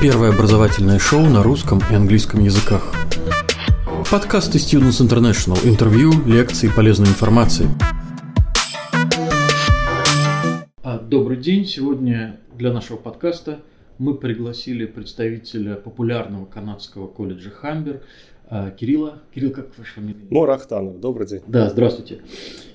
Первое 0.00 0.28
образовательное 0.28 1.00
шоу 1.00 1.22
на 1.22 1.42
русском 1.42 1.80
и 1.90 1.94
английском 1.94 2.38
языках. 2.38 2.94
Подкасты 4.08 4.58
Students 4.58 5.04
International. 5.04 5.58
Интервью, 5.68 6.12
лекции, 6.24 6.68
полезной 6.68 7.08
информации. 7.08 7.66
А, 10.84 11.00
добрый 11.00 11.36
день. 11.36 11.64
Сегодня 11.64 12.38
для 12.56 12.72
нашего 12.72 12.96
подкаста 12.96 13.58
мы 13.98 14.14
пригласили 14.14 14.86
представителя 14.86 15.74
популярного 15.74 16.44
канадского 16.44 17.08
колледжа 17.08 17.50
Хамбер 17.50 18.00
а, 18.48 18.70
Кирилла. 18.70 19.22
Кирилл, 19.34 19.50
как 19.50 19.76
ваша 19.76 19.94
фамилия? 19.94 20.28
Морахтанов. 20.30 21.00
Добрый 21.00 21.26
день. 21.26 21.40
Да, 21.48 21.70
здравствуйте. 21.70 22.20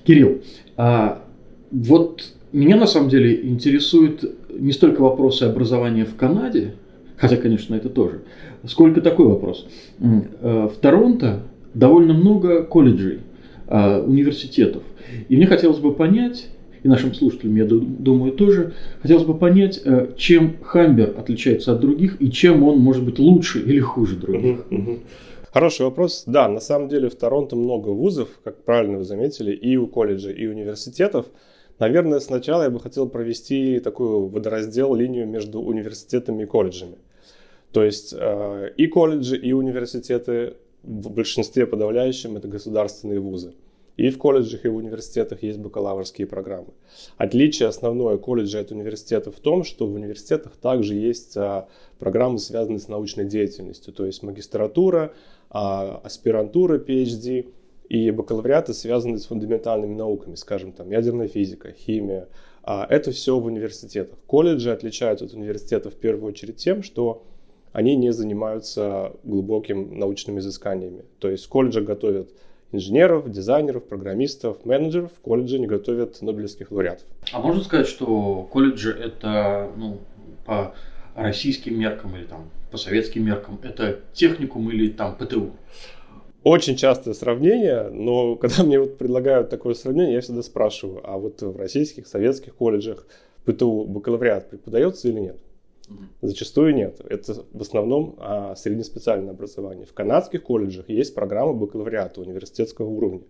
Кирилл, 0.04 0.42
а, 0.76 1.24
вот 1.70 2.34
меня 2.52 2.76
на 2.76 2.86
самом 2.86 3.08
деле 3.08 3.48
интересует 3.48 4.22
не 4.50 4.72
столько 4.72 5.00
вопросы 5.00 5.44
образования 5.44 6.04
в 6.04 6.16
Канаде, 6.16 6.74
хотя, 7.16 7.36
конечно, 7.36 7.74
это 7.74 7.88
тоже. 7.88 8.22
Сколько 8.66 9.00
такой 9.00 9.26
вопрос? 9.26 9.66
Э, 10.00 10.68
в 10.72 10.76
Торонто 10.78 11.42
довольно 11.74 12.14
много 12.14 12.62
колледжей, 12.62 13.20
а, 13.66 14.00
университетов. 14.00 14.82
И 15.28 15.36
мне 15.36 15.46
хотелось 15.46 15.78
бы 15.78 15.94
понять, 15.94 16.48
и 16.82 16.88
нашим 16.88 17.14
слушателям, 17.14 17.56
я 17.56 17.64
думаю, 17.64 18.32
тоже, 18.32 18.74
хотелось 19.00 19.24
бы 19.24 19.34
понять, 19.36 19.80
э, 19.84 20.08
чем 20.16 20.56
Хамбер 20.62 21.14
отличается 21.18 21.72
от 21.72 21.80
других 21.80 22.20
и 22.20 22.30
чем 22.30 22.62
он 22.62 22.78
может 22.78 23.04
быть 23.04 23.18
лучше 23.18 23.60
или 23.60 23.80
хуже 23.80 24.16
других. 24.16 24.66
Хороший 25.50 25.82
вопрос. 25.86 26.24
Да, 26.26 26.48
на 26.48 26.60
самом 26.60 26.88
деле 26.88 27.08
в 27.08 27.14
Торонто 27.14 27.56
много 27.56 27.88
вузов, 27.90 28.28
как 28.42 28.64
правильно 28.64 28.98
вы 28.98 29.04
заметили, 29.04 29.52
и 29.52 29.76
у 29.76 29.86
колледжей, 29.86 30.34
и 30.34 30.46
университетов. 30.46 31.26
Наверное, 31.78 32.20
сначала 32.20 32.64
я 32.64 32.70
бы 32.70 32.78
хотел 32.78 33.08
провести 33.08 33.80
такую 33.80 34.26
водораздел, 34.26 34.94
линию 34.94 35.26
между 35.26 35.60
университетами 35.60 36.44
и 36.44 36.46
колледжами. 36.46 36.96
То 37.72 37.82
есть 37.82 38.14
э, 38.16 38.72
и 38.76 38.86
колледжи, 38.86 39.36
и 39.36 39.52
университеты 39.52 40.54
в 40.84 41.10
большинстве 41.10 41.66
подавляющем 41.66 42.36
это 42.36 42.46
государственные 42.46 43.18
вузы. 43.18 43.54
И 43.96 44.10
в 44.10 44.18
колледжах, 44.18 44.64
и 44.64 44.68
в 44.68 44.76
университетах 44.76 45.42
есть 45.42 45.58
бакалаврские 45.58 46.26
программы. 46.26 46.68
Отличие 47.16 47.68
основное 47.68 48.18
колледжа 48.18 48.60
от 48.60 48.72
университета 48.72 49.30
в 49.30 49.38
том, 49.38 49.62
что 49.62 49.86
в 49.86 49.94
университетах 49.94 50.56
также 50.56 50.94
есть 50.94 51.36
а, 51.36 51.68
программы, 52.00 52.40
связанные 52.40 52.80
с 52.80 52.88
научной 52.88 53.24
деятельностью, 53.24 53.92
то 53.92 54.04
есть 54.04 54.24
магистратура, 54.24 55.12
а, 55.48 56.00
аспирантура, 56.02 56.78
PhD– 56.78 57.46
и 57.94 58.10
бакалавриаты 58.10 58.74
связаны 58.74 59.18
с 59.18 59.26
фундаментальными 59.26 59.94
науками, 59.94 60.34
скажем, 60.34 60.72
там, 60.72 60.90
ядерная 60.90 61.28
физика, 61.28 61.70
химия. 61.70 62.26
А 62.64 62.84
это 62.90 63.12
все 63.12 63.38
в 63.38 63.44
университетах. 63.44 64.18
Колледжи 64.26 64.72
отличаются 64.72 65.26
от 65.26 65.34
университетов 65.34 65.94
в 65.94 65.96
первую 65.98 66.32
очередь 66.32 66.56
тем, 66.56 66.82
что 66.82 67.24
они 67.72 67.94
не 67.94 68.12
занимаются 68.12 69.12
глубоким 69.22 69.96
научными 69.96 70.40
изысканиями. 70.40 71.04
То 71.20 71.30
есть 71.30 71.44
в 71.44 71.48
колледже 71.48 71.82
готовят 71.82 72.30
инженеров, 72.72 73.30
дизайнеров, 73.30 73.84
программистов, 73.84 74.64
менеджеров, 74.64 75.12
в 75.16 75.20
колледже 75.20 75.60
не 75.60 75.68
готовят 75.68 76.20
нобелевских 76.20 76.72
лауреатов. 76.72 77.06
А 77.32 77.40
можно 77.40 77.62
сказать, 77.62 77.86
что 77.86 78.48
колледжи 78.50 78.90
это 78.90 79.70
ну, 79.76 80.00
по 80.44 80.74
российским 81.14 81.78
меркам 81.78 82.16
или 82.16 82.24
там 82.24 82.50
по 82.72 82.76
советским 82.76 83.24
меркам 83.24 83.60
это 83.62 84.00
техникум 84.12 84.68
или 84.72 84.88
там 84.88 85.14
ПТУ? 85.16 85.52
Очень 86.44 86.76
частое 86.76 87.14
сравнение, 87.14 87.88
но 87.90 88.36
когда 88.36 88.62
мне 88.64 88.78
вот 88.78 88.98
предлагают 88.98 89.48
такое 89.48 89.72
сравнение, 89.72 90.14
я 90.14 90.20
всегда 90.20 90.42
спрашиваю, 90.42 91.00
а 91.02 91.16
вот 91.16 91.40
в 91.40 91.56
российских, 91.56 92.06
советских 92.06 92.54
колледжах 92.54 93.06
ПТУ 93.46 93.84
бакалавриат 93.86 94.50
преподается 94.50 95.08
или 95.08 95.20
нет? 95.20 95.38
Зачастую 96.20 96.74
нет. 96.74 97.00
Это 97.08 97.44
в 97.50 97.62
основном 97.62 98.16
а, 98.18 98.54
среднеспециальное 98.56 99.30
образование. 99.30 99.86
В 99.86 99.94
канадских 99.94 100.42
колледжах 100.42 100.88
есть 100.88 101.14
программа 101.14 101.54
бакалавриата 101.54 102.20
университетского 102.20 102.88
уровня. 102.88 103.22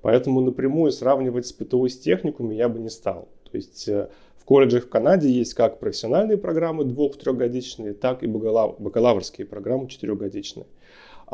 Поэтому 0.00 0.40
напрямую 0.40 0.92
сравнивать 0.92 1.46
с 1.46 1.52
ПТУ 1.52 1.88
с 1.88 1.98
техникумом 1.98 2.52
я 2.52 2.68
бы 2.68 2.78
не 2.78 2.90
стал. 2.90 3.28
То 3.50 3.56
есть 3.56 3.88
э, 3.88 4.08
в 4.36 4.44
колледжах 4.44 4.86
в 4.86 4.88
Канаде 4.88 5.28
есть 5.28 5.54
как 5.54 5.78
профессиональные 5.78 6.38
программы 6.38 6.84
двух-трехгодичные, 6.84 7.94
так 7.94 8.22
и 8.22 8.26
бакалаврские 8.26 9.46
программы 9.46 9.88
четырехгодичные. 9.88 10.66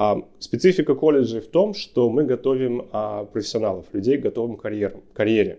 А, 0.00 0.22
специфика 0.38 0.94
колледжей 0.94 1.40
в 1.40 1.48
том, 1.48 1.74
что 1.74 2.08
мы 2.08 2.22
готовим 2.22 2.86
а, 2.92 3.24
профессионалов, 3.24 3.86
людей 3.92 4.16
готовым 4.16 4.56
к 4.56 4.62
карьерам, 4.62 5.02
карьере. 5.12 5.58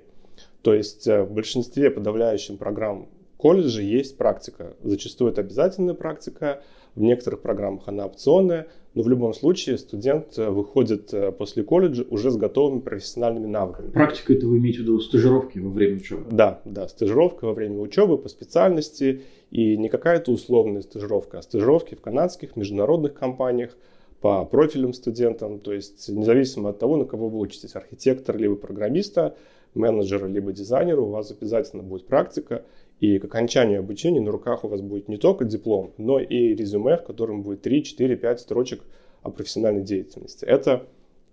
То 0.62 0.74
есть 0.74 1.08
э, 1.08 1.24
в 1.24 1.34
большинстве 1.34 1.90
подавляющих 1.92 2.58
программ 2.58 3.10
колледжа 3.36 3.82
есть 3.82 4.18
практика. 4.18 4.78
Зачастую 4.82 5.34
это 5.34 5.42
обязательная 5.42 5.94
практика, 5.94 6.64
в 6.96 7.02
некоторых 7.02 7.42
программах 7.42 7.90
она 7.90 8.06
опционная, 8.06 8.68
но 8.94 9.04
в 9.04 9.10
любом 9.10 9.34
случае 9.34 9.78
студент 9.78 10.38
э, 10.38 10.50
выходит 10.50 11.14
э, 11.14 11.34
после 11.34 11.64
колледжа 11.64 12.06
уже 12.10 12.32
с 12.32 12.38
готовыми 12.38 12.80
профессиональными 12.80 13.48
навыками. 13.48 13.92
Практика 13.92 14.34
это 14.34 14.48
вы 14.48 14.60
имеете 14.60 14.80
в 14.80 14.82
виду 14.84 15.02
стажировки 15.02 15.60
во 15.60 15.70
время 15.70 15.98
учебы? 15.98 16.24
Да, 16.32 16.62
да, 16.64 16.88
стажировка 16.88 17.44
во 17.44 17.54
время 17.54 17.80
учебы 17.82 18.18
по 18.18 18.30
специальности 18.30 19.24
и 19.52 19.76
не 19.76 19.90
какая-то 19.90 20.32
условная 20.32 20.82
стажировка, 20.82 21.40
а 21.40 21.42
стажировки 21.42 21.96
в 21.96 22.00
канадских 22.00 22.56
международных 22.56 23.14
компаниях– 23.16 23.78
по 24.22 24.44
профилям 24.46 24.94
студентам, 24.94 25.60
то 25.60 25.72
есть 25.72 26.10
независимо 26.10 26.70
от 26.70 26.80
того, 26.80 26.98
на 26.98 27.06
кого 27.06 27.30
вы 27.30 27.40
учитесь, 27.40 27.76
архитектор, 27.76 28.38
либо 28.38 28.56
программиста, 28.56 29.36
менеджера, 29.74 30.28
либо 30.28 30.52
дизайнера, 30.52 31.02
у 31.02 31.10
вас 31.10 31.32
обязательно 31.32 31.84
будет 31.84 32.06
практика, 32.06 32.64
и 33.00 33.18
к 33.18 33.26
окончанию 33.26 33.80
обучения 33.80 34.20
на 34.20 34.32
руках 34.32 34.66
у 34.66 34.68
вас 34.68 34.82
будет 34.82 35.08
не 35.08 35.18
только 35.18 35.46
диплом, 35.46 35.94
но 35.98 36.20
и 36.20 36.54
резюме, 36.54 36.98
в 36.98 37.04
котором 37.04 37.44
будет 37.44 37.62
3, 37.62 37.84
4, 37.84 38.18
5 38.18 38.40
строчек 38.42 38.82
о 39.22 39.32
профессиональной 39.32 39.84
деятельности. 39.84 40.44
Это 40.44 40.86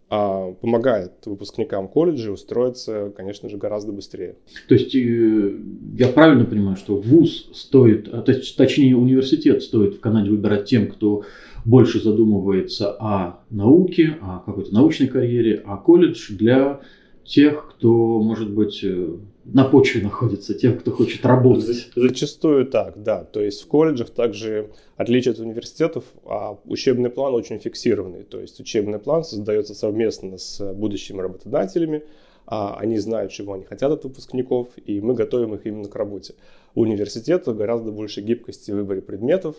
помогает 0.09 1.13
выпускникам 1.27 1.89
колледжа 1.89 2.31
устроиться, 2.31 3.13
конечно 3.17 3.49
же, 3.49 3.57
гораздо 3.57 3.93
быстрее. 3.93 4.37
То 4.69 4.75
есть 4.75 4.95
э, 4.95 5.59
я 5.99 6.09
правильно 6.09 6.45
понимаю, 6.45 6.77
что 6.77 6.97
вуз 6.97 7.51
стоит, 7.53 8.09
а, 8.13 8.23
точнее 8.23 8.97
университет 8.97 9.65
стоит 9.65 9.95
в 9.95 10.01
Канаде 10.01 10.31
выбирать 10.31 10.67
тем, 10.67 10.89
кто 10.89 11.25
больше 11.65 12.01
задумывается 12.01 12.93
о 13.01 13.41
науке, 13.51 14.17
о 14.23 14.39
какой-то 14.47 14.73
научной 14.73 15.09
карьере, 15.09 15.61
а 15.67 15.77
колледж 15.77 16.33
для 16.33 16.81
тех, 17.27 17.69
кто, 17.71 18.21
может 18.21 18.51
быть, 18.51 18.81
э, 18.83 19.17
на 19.45 19.65
почве 19.65 20.03
находится, 20.03 20.55
тех, 20.55 20.81
кто 20.81 20.91
хочет 20.91 21.25
работать. 21.25 21.91
Зачастую 21.95 22.67
так, 22.67 23.03
да. 23.03 23.25
То 23.25 23.41
есть 23.41 23.63
в 23.63 23.67
колледжах 23.67 24.11
также 24.11 24.71
отличие 24.97 25.33
от 25.33 25.39
университетов, 25.39 26.05
а 26.25 26.59
учебный 26.65 27.11
план 27.11 27.35
очень 27.35 27.59
фиксированный. 27.59 28.25
То 28.25 28.41
есть 28.41 28.59
учебный 28.61 28.99
план 28.99 29.25
создается 29.25 29.75
совместно 29.75 30.39
с 30.39 30.73
будущими 30.73 31.21
работодателями, 31.21 32.03
а 32.47 32.77
они 32.79 32.99
знают, 32.99 33.33
чего 33.33 33.55
они 33.55 33.65
хотят 33.65 33.93
от 33.93 34.05
выпускников, 34.05 34.69
и 34.85 35.01
мы 35.01 35.15
готовим 35.15 35.55
их 35.55 35.67
именно 35.67 35.89
к 35.89 35.97
работе. 35.97 36.35
У 36.75 36.83
университета 36.83 37.53
гораздо 37.53 37.91
больше 37.91 38.21
гибкости 38.21 38.71
в 38.71 38.77
выборе 38.77 39.03
предметов, 39.03 39.57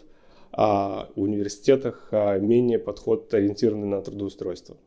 а 0.54 1.10
в 1.16 1.22
университетах 1.22 2.08
а, 2.12 2.38
менее 2.40 2.80
подход 2.80 3.34
ориентированный 3.34 3.88
на 3.88 4.02
трудоустройство. 4.02 4.78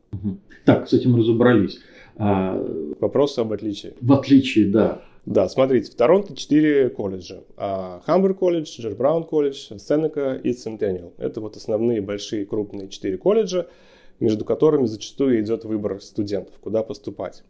Так, 0.65 0.89
с 0.89 0.93
этим 0.93 1.15
разобрались. 1.15 1.79
А, 2.17 2.57
Вопрос 2.99 3.37
об 3.39 3.51
отличии. 3.51 3.93
В 3.99 4.13
отличие, 4.13 4.67
да. 4.67 5.01
Да, 5.25 5.47
смотрите, 5.49 5.91
в 5.91 5.95
Торонто 5.95 6.35
4 6.35 6.89
колледжа. 6.89 7.41
Хамбер 8.05 8.33
колледж, 8.33 8.79
Джордж 8.79 8.95
Браун 8.95 9.23
колледж, 9.23 9.69
Сенека 9.77 10.35
и 10.35 10.53
Центениал. 10.53 11.13
Это 11.17 11.41
вот 11.41 11.57
основные 11.57 12.01
большие 12.01 12.45
крупные 12.45 12.89
4 12.89 13.17
колледжа, 13.17 13.67
между 14.19 14.45
которыми 14.45 14.87
зачастую 14.87 15.41
идет 15.41 15.63
выбор 15.63 16.01
студентов, 16.01 16.55
куда 16.59 16.81
поступать. 16.81 17.43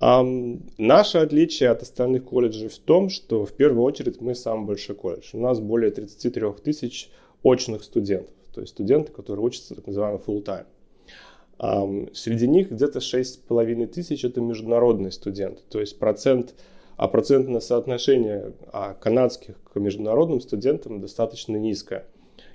Um, 0.00 0.62
наше 0.78 1.18
отличие 1.18 1.70
от 1.70 1.82
остальных 1.82 2.24
колледжей 2.24 2.68
в 2.68 2.78
том, 2.78 3.08
что 3.08 3.46
в 3.46 3.52
первую 3.52 3.84
очередь 3.84 4.20
мы 4.20 4.34
самый 4.34 4.66
большой 4.66 4.96
колледж. 4.96 5.30
У 5.32 5.40
нас 5.40 5.60
более 5.60 5.92
33 5.92 6.42
тысяч 6.64 7.08
очных 7.44 7.84
студентов, 7.84 8.34
то 8.52 8.60
есть 8.60 8.72
студенты, 8.72 9.12
которые 9.12 9.44
учатся 9.46 9.76
так 9.76 9.86
называемый 9.86 10.20
full 10.20 10.42
time. 10.44 10.66
Среди 11.62 12.48
них 12.48 12.72
где-то 12.72 12.98
6,5 12.98 13.86
тысяч 13.86 14.24
это 14.24 14.40
международные 14.40 15.12
студенты, 15.12 15.62
то 15.70 15.78
есть 15.78 15.96
процент, 15.96 16.54
а 16.96 17.06
процентное 17.06 17.60
соотношение 17.60 18.52
а, 18.72 18.94
канадских 18.94 19.54
к 19.72 19.78
международным 19.78 20.40
студентам 20.40 21.00
достаточно 21.00 21.56
низкое. 21.56 22.04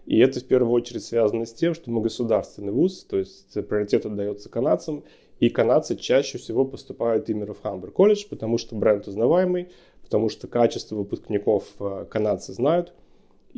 И 0.06 0.20
это 0.20 0.42
в 0.42 0.44
первую 0.44 0.74
очередь 0.74 1.06
связано 1.06 1.46
с 1.46 1.54
тем, 1.54 1.74
что 1.74 1.90
мы 1.90 2.02
государственный 2.02 2.74
вуз, 2.74 3.06
то 3.06 3.18
есть 3.18 3.54
приоритет 3.54 4.06
отдается 4.06 4.50
канадцам, 4.50 5.06
и 5.40 5.48
канадцы 5.48 5.96
чаще 5.96 6.38
всего 6.38 6.66
поступают 6.66 7.30
именно 7.30 7.54
в 7.54 7.62
Хамбер 7.62 7.92
колледж, 7.92 8.26
потому 8.30 8.58
что 8.58 8.76
бренд 8.76 9.08
узнаваемый, 9.08 9.70
потому 10.04 10.28
что 10.28 10.48
качество 10.48 10.98
выпускников 10.98 11.64
а, 11.80 12.04
канадцы 12.04 12.52
знают– 12.52 12.92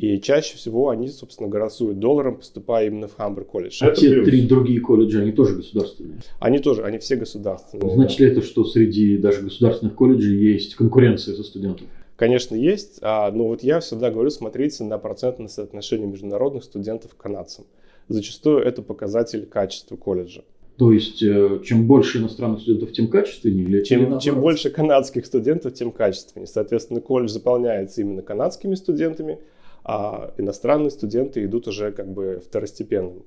и 0.00 0.18
чаще 0.18 0.56
всего 0.56 0.88
они, 0.88 1.08
собственно, 1.08 1.50
голосуют 1.50 1.98
долларом, 1.98 2.36
поступая 2.36 2.86
именно 2.86 3.06
в 3.06 3.14
Хамбер 3.16 3.44
колледж. 3.44 3.82
А 3.82 3.90
те 3.90 4.22
три 4.22 4.46
другие 4.46 4.80
колледжи, 4.80 5.20
они 5.20 5.30
тоже 5.30 5.56
государственные? 5.56 6.20
Они 6.38 6.58
тоже, 6.58 6.84
они 6.84 6.96
все 6.96 7.16
государственные. 7.16 7.92
Значит 7.92 8.18
да. 8.18 8.24
ли 8.24 8.30
это, 8.30 8.40
что 8.40 8.64
среди 8.64 9.18
даже 9.18 9.42
государственных 9.42 9.94
колледжей 9.94 10.38
есть 10.38 10.74
конкуренция 10.74 11.34
за 11.34 11.42
студентов? 11.42 11.86
Конечно, 12.16 12.54
есть, 12.54 12.98
а, 13.02 13.30
но 13.30 13.48
вот 13.48 13.62
я 13.62 13.80
всегда 13.80 14.10
говорю, 14.10 14.30
смотрите 14.30 14.84
на 14.84 14.96
процентное 14.96 15.48
соотношение 15.48 16.06
международных 16.06 16.64
студентов 16.64 17.14
к 17.14 17.18
канадцам. 17.18 17.66
Зачастую 18.08 18.60
это 18.60 18.80
показатель 18.80 19.44
качества 19.44 19.96
колледжа. 19.96 20.44
То 20.78 20.92
есть, 20.92 21.22
э, 21.22 21.60
чем 21.62 21.86
больше 21.86 22.18
иностранных 22.18 22.62
студентов, 22.62 22.92
тем 22.92 23.08
качественнее? 23.08 23.66
Или 23.66 23.84
чем, 23.84 24.18
чем 24.18 24.40
больше 24.40 24.70
канадских 24.70 25.26
студентов, 25.26 25.74
тем 25.74 25.92
качественнее. 25.92 26.46
Соответственно, 26.46 27.02
колледж 27.02 27.28
заполняется 27.28 28.00
именно 28.00 28.22
канадскими 28.22 28.74
студентами, 28.76 29.38
а 29.92 30.32
иностранные 30.38 30.92
студенты 30.92 31.44
идут 31.44 31.66
уже 31.66 31.90
как 31.90 32.06
бы 32.06 32.40
второстепенным. 32.46 33.24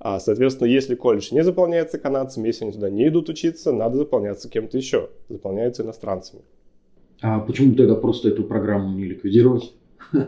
А, 0.00 0.20
соответственно, 0.20 0.66
если 0.68 0.94
колледж 0.94 1.34
не 1.34 1.44
заполняется 1.44 1.98
канадцами, 1.98 2.46
если 2.46 2.64
они 2.64 2.72
туда 2.72 2.88
не 2.88 3.08
идут 3.08 3.28
учиться, 3.28 3.72
надо 3.72 3.98
заполняться 3.98 4.48
кем-то 4.48 4.78
еще. 4.78 5.10
Заполняется 5.28 5.82
иностранцами. 5.82 6.40
А 7.20 7.40
почему 7.40 7.74
тогда 7.74 7.94
просто 7.94 8.30
эту 8.30 8.42
программу 8.44 8.96
не 8.96 9.04
ликвидировать? 9.04 9.74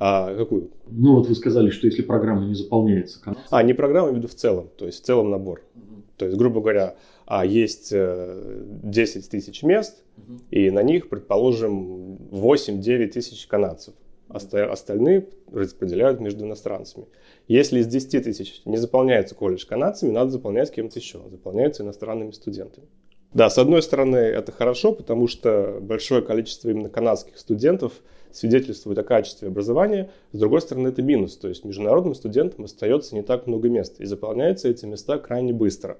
А 0.00 0.32
какую? 0.36 0.70
Ну 0.86 1.16
вот 1.16 1.26
вы 1.26 1.34
сказали, 1.34 1.70
что 1.70 1.88
если 1.88 2.02
программа 2.02 2.46
не 2.46 2.54
заполняется 2.54 3.20
канадцами. 3.20 3.48
А, 3.50 3.64
не 3.64 3.74
программа, 3.74 4.06
я 4.06 4.12
имею 4.12 4.22
в 4.22 4.24
виду 4.26 4.32
в 4.32 4.36
целом, 4.36 4.70
то 4.76 4.86
есть 4.86 5.02
в 5.02 5.04
целом 5.04 5.28
набор. 5.28 5.64
Угу. 5.74 6.02
То 6.16 6.26
есть, 6.26 6.38
грубо 6.38 6.60
говоря, 6.60 6.94
а 7.26 7.44
есть 7.44 7.92
10 7.92 7.92
э, 7.92 9.28
тысяч 9.28 9.64
мест, 9.64 10.04
угу. 10.16 10.38
и 10.52 10.70
на 10.70 10.84
них, 10.84 11.08
предположим, 11.08 12.14
8-9 12.30 13.08
тысяч 13.08 13.48
канадцев. 13.48 13.92
Остальные 14.28 15.28
распределяют 15.50 16.20
между 16.20 16.44
иностранцами. 16.44 17.06
Если 17.46 17.80
из 17.80 17.86
10 17.86 18.24
тысяч 18.24 18.62
не 18.64 18.76
заполняется 18.76 19.34
колледж 19.34 19.66
канадцами, 19.66 20.10
надо 20.10 20.30
заполнять 20.30 20.70
кем-то 20.70 20.98
еще. 20.98 21.22
Заполняются 21.30 21.82
иностранными 21.82 22.32
студентами. 22.32 22.86
Да, 23.32 23.50
с 23.50 23.58
одной 23.58 23.82
стороны, 23.82 24.16
это 24.16 24.52
хорошо, 24.52 24.92
потому 24.92 25.28
что 25.28 25.78
большое 25.80 26.22
количество 26.22 26.70
именно 26.70 26.88
канадских 26.88 27.38
студентов 27.38 27.92
свидетельствует 28.32 28.98
о 28.98 29.02
качестве 29.02 29.48
образования. 29.48 30.10
С 30.32 30.38
другой 30.38 30.60
стороны, 30.62 30.88
это 30.88 31.02
минус. 31.02 31.36
То 31.36 31.48
есть 31.48 31.64
международным 31.64 32.14
студентам 32.14 32.64
остается 32.64 33.14
не 33.14 33.22
так 33.22 33.46
много 33.46 33.68
мест. 33.68 34.00
И 34.00 34.06
заполняются 34.06 34.68
эти 34.68 34.86
места 34.86 35.18
крайне 35.18 35.52
быстро. 35.52 35.98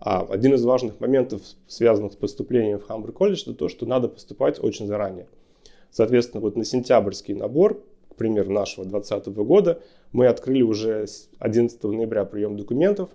А 0.00 0.22
один 0.22 0.54
из 0.54 0.64
важных 0.64 1.00
моментов, 1.00 1.42
связанных 1.66 2.12
с 2.12 2.16
поступлением 2.16 2.78
в 2.78 2.86
Хамбург 2.86 3.16
колледж, 3.16 3.42
это 3.42 3.54
то, 3.54 3.68
что 3.68 3.84
надо 3.86 4.08
поступать 4.08 4.62
очень 4.62 4.86
заранее. 4.86 5.26
Соответственно, 5.90 6.40
вот 6.40 6.56
на 6.56 6.64
сентябрьский 6.64 7.34
набор, 7.34 7.82
к 8.10 8.14
примеру, 8.16 8.50
нашего 8.50 8.84
2020 8.86 9.28
года, 9.44 9.80
мы 10.12 10.26
открыли 10.26 10.62
уже 10.62 11.06
11 11.38 11.82
ноября 11.84 12.24
прием 12.24 12.56
документов. 12.56 13.10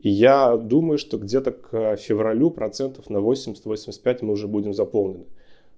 И 0.00 0.10
я 0.10 0.56
думаю, 0.56 0.98
что 0.98 1.18
где-то 1.18 1.52
к 1.52 1.96
февралю 1.96 2.50
процентов 2.50 3.10
на 3.10 3.18
80-85 3.18 4.18
мы 4.22 4.32
уже 4.32 4.46
будем 4.46 4.72
заполнены. 4.72 5.24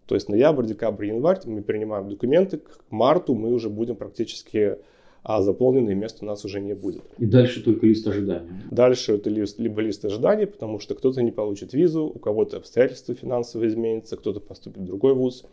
То 0.07 0.15
есть 0.15 0.29
ноябрь, 0.29 0.67
декабрь, 0.67 1.07
январь 1.07 1.41
мы 1.45 1.63
принимаем 1.63 2.09
документы, 2.09 2.59
к 2.59 2.81
марту 2.91 3.35
мы 3.35 3.53
уже 3.53 3.69
будем 3.69 3.97
практически 3.97 4.79
а 5.23 5.43
заполненное 5.43 5.95
место 5.95 6.25
у 6.25 6.27
нас 6.27 6.45
уже 6.45 6.61
не 6.61 6.75
будет. 6.75 7.03
И 7.19 7.27
дальше 7.27 7.63
только 7.63 7.87
лист 7.87 8.07
ожидания. 8.07 8.63
Дальше 8.71 9.15
это 9.15 9.29
лист, 9.29 9.59
либо 9.59 9.83
лист 9.83 10.05
ожидания, 10.05 10.47
потому 10.47 10.79
что 10.79 10.95
кто-то 10.95 11.23
не 11.23 11.33
получит 11.33 11.75
визу, 11.75 12.05
у 12.05 12.19
кого-то 12.19 12.57
обстоятельства 12.57 13.15
финансовые 13.15 13.69
изменятся, 13.69 14.17
кто-то 14.17 14.41
поступит 14.41 14.79
в 14.79 14.87
другой 14.87 15.13
вуз 15.15 15.45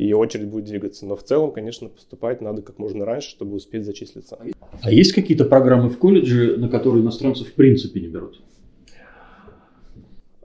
и 0.00 0.14
очередь 0.14 0.48
будет 0.48 0.64
двигаться. 0.64 1.04
Но 1.04 1.14
в 1.14 1.22
целом, 1.22 1.52
конечно, 1.52 1.90
поступать 1.90 2.40
надо 2.40 2.62
как 2.62 2.78
можно 2.78 3.04
раньше, 3.04 3.28
чтобы 3.28 3.56
успеть 3.56 3.84
зачислиться. 3.84 4.38
А 4.82 4.90
есть 4.90 5.12
какие-то 5.12 5.44
программы 5.44 5.90
в 5.90 5.98
колледже, 5.98 6.56
на 6.56 6.70
которые 6.70 7.02
иностранцев 7.02 7.48
в 7.48 7.52
принципе 7.52 8.00
не 8.00 8.08
берут? 8.08 8.40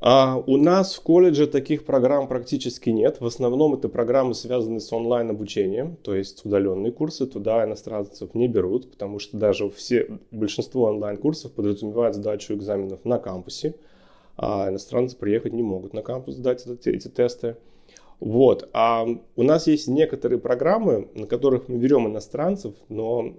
А 0.02 0.36
у 0.46 0.58
нас 0.58 0.94
в 0.96 1.02
колледже 1.02 1.48
таких 1.48 1.86
программ 1.86 2.28
практически 2.28 2.90
нет. 2.90 3.22
В 3.22 3.26
основном 3.26 3.74
это 3.76 3.88
программы, 3.88 4.36
связанные 4.36 4.82
с 4.82 4.92
онлайн-обучением, 4.92 5.96
то 6.04 6.14
есть 6.14 6.46
удаленные 6.46 6.92
курсы. 6.92 7.26
Туда 7.26 7.64
иностранцев 7.64 8.36
не 8.36 8.50
берут, 8.50 8.92
потому 8.92 9.20
что 9.20 9.38
даже 9.38 9.70
все, 9.70 10.20
большинство 10.32 10.84
онлайн-курсов 10.90 11.54
подразумевает 11.54 12.16
сдачу 12.16 12.56
экзаменов 12.56 13.06
на 13.06 13.20
кампусе, 13.20 13.76
а 14.36 14.70
иностранцы 14.70 15.16
приехать 15.18 15.54
не 15.54 15.64
могут 15.64 15.94
на 15.94 16.02
кампус 16.02 16.36
сдать 16.36 16.68
эти, 16.68 16.90
эти 16.90 17.08
тесты. 17.08 17.56
Вот. 18.20 18.70
А 18.74 19.06
у 19.36 19.44
нас 19.44 19.68
есть 19.68 19.88
некоторые 19.88 20.40
программы, 20.40 21.10
на 21.14 21.28
которых 21.28 21.68
мы 21.68 21.78
берем 21.78 22.08
иностранцев, 22.08 22.76
но 22.90 23.34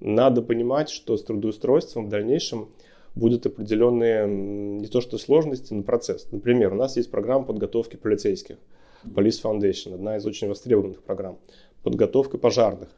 надо 0.00 0.42
понимать, 0.42 0.90
что 0.90 1.16
с 1.16 1.24
трудоустройством 1.24 2.06
в 2.06 2.08
дальнейшем 2.08 2.68
будут 3.14 3.46
определенные 3.46 4.26
не 4.26 4.86
то 4.88 5.00
что 5.00 5.16
сложности, 5.18 5.72
но 5.72 5.82
процесс. 5.82 6.30
Например, 6.30 6.72
у 6.72 6.76
нас 6.76 6.96
есть 6.96 7.10
программа 7.10 7.44
подготовки 7.44 7.96
полицейских, 7.96 8.56
Police 9.04 9.42
Foundation, 9.42 9.94
одна 9.94 10.16
из 10.16 10.26
очень 10.26 10.48
востребованных 10.48 11.02
программ. 11.02 11.38
Подготовка 11.82 12.36
пожарных. 12.36 12.88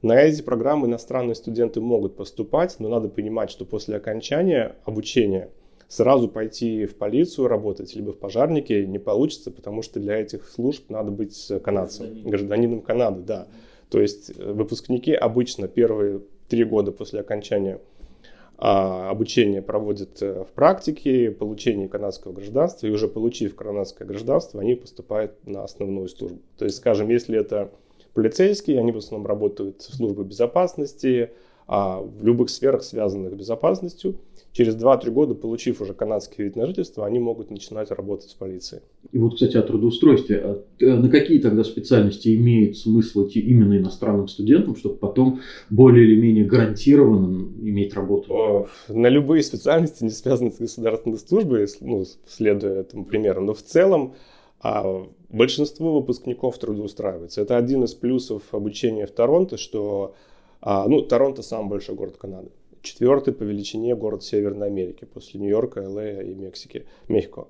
На 0.00 0.20
эти 0.20 0.42
программы 0.42 0.86
иностранные 0.86 1.34
студенты 1.34 1.80
могут 1.80 2.16
поступать, 2.16 2.76
но 2.78 2.88
надо 2.88 3.08
понимать, 3.08 3.50
что 3.50 3.64
после 3.64 3.96
окончания 3.96 4.76
обучения– 4.84 5.50
сразу 5.92 6.26
пойти 6.26 6.86
в 6.86 6.96
полицию 6.96 7.48
работать, 7.48 7.94
либо 7.94 8.12
в 8.12 8.18
пожарнике 8.18 8.86
не 8.86 8.98
получится, 8.98 9.50
потому 9.50 9.82
что 9.82 10.00
для 10.00 10.16
этих 10.16 10.48
служб 10.48 10.88
надо 10.88 11.10
быть 11.10 11.52
канадцем, 11.62 12.06
Гражданин. 12.06 12.30
гражданином 12.30 12.80
Канады, 12.80 13.20
да. 13.20 13.46
То 13.90 14.00
есть 14.00 14.32
э, 14.34 14.52
выпускники 14.52 15.12
обычно 15.12 15.68
первые 15.68 16.22
три 16.48 16.64
года 16.64 16.92
после 16.92 17.20
окончания 17.20 17.78
а, 18.56 19.10
обучения 19.10 19.60
проводят 19.60 20.22
э, 20.22 20.44
в 20.44 20.52
практике, 20.54 21.30
получение 21.30 21.90
канадского 21.90 22.32
гражданства, 22.32 22.86
и 22.86 22.90
уже 22.90 23.06
получив 23.06 23.54
канадское 23.54 24.08
гражданство, 24.08 24.62
они 24.62 24.76
поступают 24.76 25.46
на 25.46 25.62
основную 25.62 26.08
службу. 26.08 26.38
То 26.56 26.64
есть, 26.64 26.78
скажем, 26.78 27.10
если 27.10 27.38
это 27.38 27.70
полицейские, 28.14 28.78
они 28.80 28.92
в 28.92 28.96
основном 28.96 29.26
работают 29.26 29.82
в 29.82 29.94
службе 29.94 30.24
безопасности, 30.24 31.32
а 31.66 32.00
в 32.00 32.24
любых 32.24 32.48
сферах, 32.48 32.82
связанных 32.82 33.32
с 33.32 33.34
безопасностью– 33.34 34.16
через 34.52 34.76
2-3 34.76 35.10
года, 35.10 35.34
получив 35.34 35.80
уже 35.80 35.94
канадский 35.94 36.44
вид 36.44 36.56
на 36.56 36.66
жительство, 36.66 37.06
они 37.06 37.18
могут 37.18 37.50
начинать 37.50 37.90
работать 37.90 38.32
в 38.32 38.36
полиции. 38.36 38.82
И 39.10 39.18
вот, 39.18 39.34
кстати, 39.34 39.56
о 39.56 39.62
трудоустройстве. 39.62 40.40
А, 40.44 40.62
э, 40.78 40.94
на 40.94 41.08
какие 41.08 41.38
тогда 41.38 41.64
специальности 41.64 42.34
имеет 42.36 42.76
смысл 42.76 43.26
идти 43.26 43.40
именно 43.40 43.76
иностранным 43.78 44.28
студентам, 44.28 44.76
чтобы 44.76 44.96
потом 44.96 45.40
более 45.70 46.06
или 46.06 46.20
менее 46.20 46.44
гарантированно 46.44 47.48
иметь 47.62 47.94
работу? 47.94 48.68
На 48.88 49.08
любые 49.08 49.42
специальности, 49.42 50.04
не 50.04 50.10
связанные 50.10 50.52
с 50.52 50.58
государственной 50.58 51.18
службой, 51.18 51.66
ну, 51.80 52.04
следуя 52.26 52.80
этому 52.80 53.04
примеру. 53.04 53.40
Но 53.42 53.54
в 53.54 53.62
целом 53.62 54.14
а 54.64 55.08
большинство 55.28 55.94
выпускников 55.94 56.56
трудоустраивается. 56.56 57.40
Это 57.40 57.56
один 57.56 57.82
из 57.82 57.94
плюсов 57.94 58.42
обучения 58.52 59.06
в 59.06 59.10
Торонто, 59.10 59.56
что 59.56 60.14
а, 60.60 60.86
ну, 60.86 61.02
Торонто 61.02 61.42
самый 61.42 61.68
большой 61.68 61.96
город 61.96 62.16
Канады 62.16 62.50
четвертый 62.82 63.32
по 63.32 63.42
величине 63.44 63.94
город 63.94 64.22
Северной 64.24 64.66
Америки 64.66 65.06
после 65.12 65.40
Нью-Йорка, 65.40 65.88
ЛА 65.88 66.22
и 66.22 66.34
Мексики, 66.34 66.86
Мехико. 67.08 67.46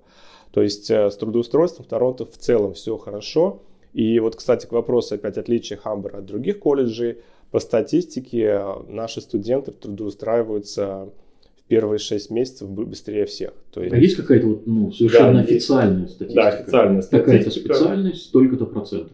То 0.52 0.62
есть 0.62 0.90
э, 0.90 1.10
с 1.10 1.16
трудоустройством 1.16 1.84
в 1.84 1.88
Торонто 1.88 2.26
в 2.26 2.36
целом 2.36 2.74
все 2.74 2.96
хорошо. 2.96 3.62
И 3.94 4.20
вот, 4.20 4.36
кстати, 4.36 4.66
к 4.66 4.72
вопросу 4.72 5.14
опять 5.14 5.38
отличия 5.38 5.76
Хамбера 5.76 6.18
от 6.18 6.26
других 6.26 6.58
колледжей. 6.58 7.18
По 7.50 7.58
статистике 7.58 8.42
э, 8.42 8.74
наши 8.88 9.20
студенты 9.20 9.72
трудоустраиваются 9.72 11.08
в 11.56 11.62
первые 11.68 11.98
шесть 11.98 12.30
месяцев 12.30 12.68
быстрее 12.68 13.24
всех. 13.24 13.54
То 13.72 13.82
есть... 13.82 13.94
А 13.94 13.96
есть 13.96 14.16
какая-то 14.16 14.46
вот, 14.46 14.66
ну, 14.66 14.92
совершенно 14.92 15.34
да, 15.34 15.40
официальная 15.40 16.06
статистика? 16.06 16.42
Да, 16.42 16.48
официальная 16.48 17.02
статистика. 17.02 17.32
Какая-то 17.32 17.50
специальность, 17.50 18.22
столько-то 18.22 18.66
процентов. 18.66 19.12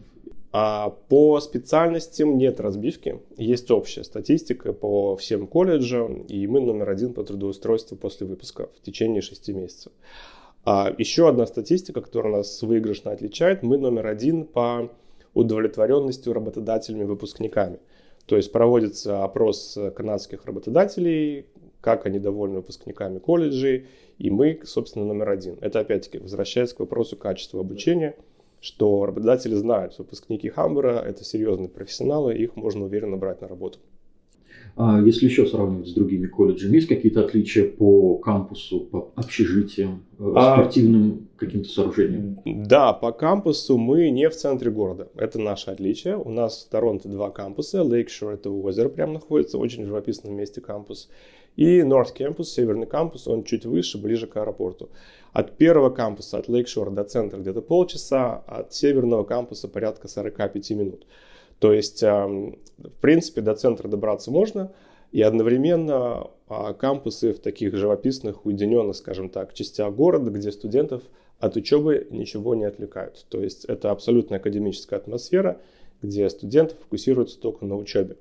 А 0.51 0.89
по 0.89 1.39
специальностям 1.41 2.37
нет 2.37 2.59
разбивки, 2.59 3.21
есть 3.37 3.69
общая 3.69 4.03
статистика 4.03 4.73
по 4.73 5.15
всем 5.15 5.45
колледжам, 5.45 6.21
и 6.21 6.47
мы 6.47 6.59
номер 6.59 6.89
один 6.89 7.13
по 7.13 7.23
трудоустройству 7.23 7.95
после 7.95 8.25
выпуска 8.25 8.67
в 8.75 8.81
течение 8.81 9.21
шести 9.21 9.53
месяцев. 9.53 9.91
А 10.65 10.91
еще 10.97 11.29
одна 11.29 11.45
статистика, 11.45 12.01
которая 12.01 12.37
нас 12.37 12.63
выигрышно 12.63 13.11
отличает, 13.11 13.61
мы 13.61 13.77
номер 13.77 14.07
один 14.07 14.43
по 14.45 14.91
удовлетворенности 15.35 16.29
работодателями 16.29 17.03
выпускниками. 17.03 17.79
То 18.25 18.35
есть 18.35 18.51
проводится 18.51 19.23
опрос 19.23 19.77
канадских 19.95 20.45
работодателей, 20.45 21.45
как 21.79 22.07
они 22.07 22.17
довольны 22.17 22.57
выпускниками 22.57 23.19
колледжей, 23.19 23.85
и 24.17 24.31
мы, 24.31 24.59
собственно, 24.65 25.05
номер 25.05 25.29
один. 25.29 25.59
Это 25.61 25.79
опять-таки 25.79 26.17
возвращаясь 26.17 26.73
к 26.73 26.79
вопросу 26.79 27.17
качества 27.17 27.59
обучения– 27.59 28.15
что 28.61 29.05
работодатели 29.05 29.55
знают, 29.55 29.93
что 29.93 30.03
выпускники 30.03 30.49
Хамбера– 30.49 30.99
это 31.07 31.23
серьезные 31.23 31.69
профессионалы, 31.69 32.35
их 32.35 32.55
можно 32.55 32.85
уверенно 32.85 33.17
брать 33.17 33.41
на 33.41 33.47
работу. 33.47 33.79
А 34.75 35.01
если 35.01 35.25
еще 35.25 35.45
сравнивать 35.45 35.89
с 35.89 35.93
другими 35.93 36.27
колледжами, 36.27 36.75
есть 36.75 36.87
какие-то 36.87 37.25
отличия 37.25 37.65
по 37.69 38.17
кампусу, 38.17 38.81
по 38.81 39.11
общежитиям, 39.15 40.05
э, 40.17 40.31
а, 40.35 40.53
спортивным 40.53 41.27
каким-то 41.35 41.67
сооружениям? 41.67 42.39
Да, 42.45 42.93
по 42.93 43.11
кампусу 43.11 43.77
мы 43.77 44.09
не 44.09 44.29
в 44.29 44.35
центре 44.35 44.71
города. 44.71 45.09
Это 45.15 45.37
наше 45.39 45.71
отличие. 45.71 46.17
У 46.17 46.29
нас 46.29 46.65
в 46.65 46.71
Торонто 46.71 47.09
два 47.09 47.29
кампуса. 47.29 47.83
Лейкшор– 47.83 48.33
это 48.35 48.49
у 48.51 48.63
озера 48.63 48.89
прямо 48.89 49.13
находится, 49.13 49.57
очень 49.57 49.85
живописном 49.85 50.35
месте 50.35 50.61
кампус. 50.61 51.09
И 51.59 51.81
North 51.81 52.15
Campus, 52.17 52.45
северный 52.45 52.87
кампус, 52.87 53.27
он 53.27 53.43
чуть 53.43 53.65
выше, 53.65 53.97
ближе 53.97 54.27
к 54.27 54.37
аэропорту. 54.37 54.87
От 55.33 55.57
первого 55.57 55.89
кампуса, 55.89 56.37
от 56.37 56.47
Лейкшора 56.47 56.89
до 56.89 57.03
центра 57.03 57.37
где-то 57.37 57.61
полчаса, 57.61 58.45
от 58.47 58.73
северного 58.73 59.25
кампуса 59.25 59.67
порядка 59.67 60.07
45 60.07 60.69
минут. 60.71 61.05
То 61.59 61.73
есть, 61.73 62.01
эм, 62.01 62.59
в 62.77 63.01
принципе, 63.01 63.41
до 63.41 63.55
центра 63.55 63.89
добраться 63.89 64.31
можно, 64.31 64.71
и 65.11 65.21
одновременно 65.21 66.27
а, 66.47 66.71
кампусы 66.71 67.33
в 67.33 67.39
таких 67.39 67.75
живописных, 67.75 68.45
уединенных, 68.45 68.95
скажем 68.95 69.27
так, 69.27 69.53
частях 69.53 69.93
города, 69.93 70.31
где 70.31 70.53
студентов 70.53 71.03
от 71.39 71.57
учебы 71.57 72.07
ничего 72.09 72.55
не 72.55 72.63
отвлекают. 72.63 73.25
То 73.27 73.43
есть 73.43 73.65
это 73.65 73.91
абсолютно 73.91 74.37
академическая 74.37 74.97
атмосфера, 74.97 75.59
где 76.01 76.29
студенты 76.29 76.75
фокусируются 76.75 77.37
только 77.37 77.65
на 77.65 77.75
учебе. 77.75 78.15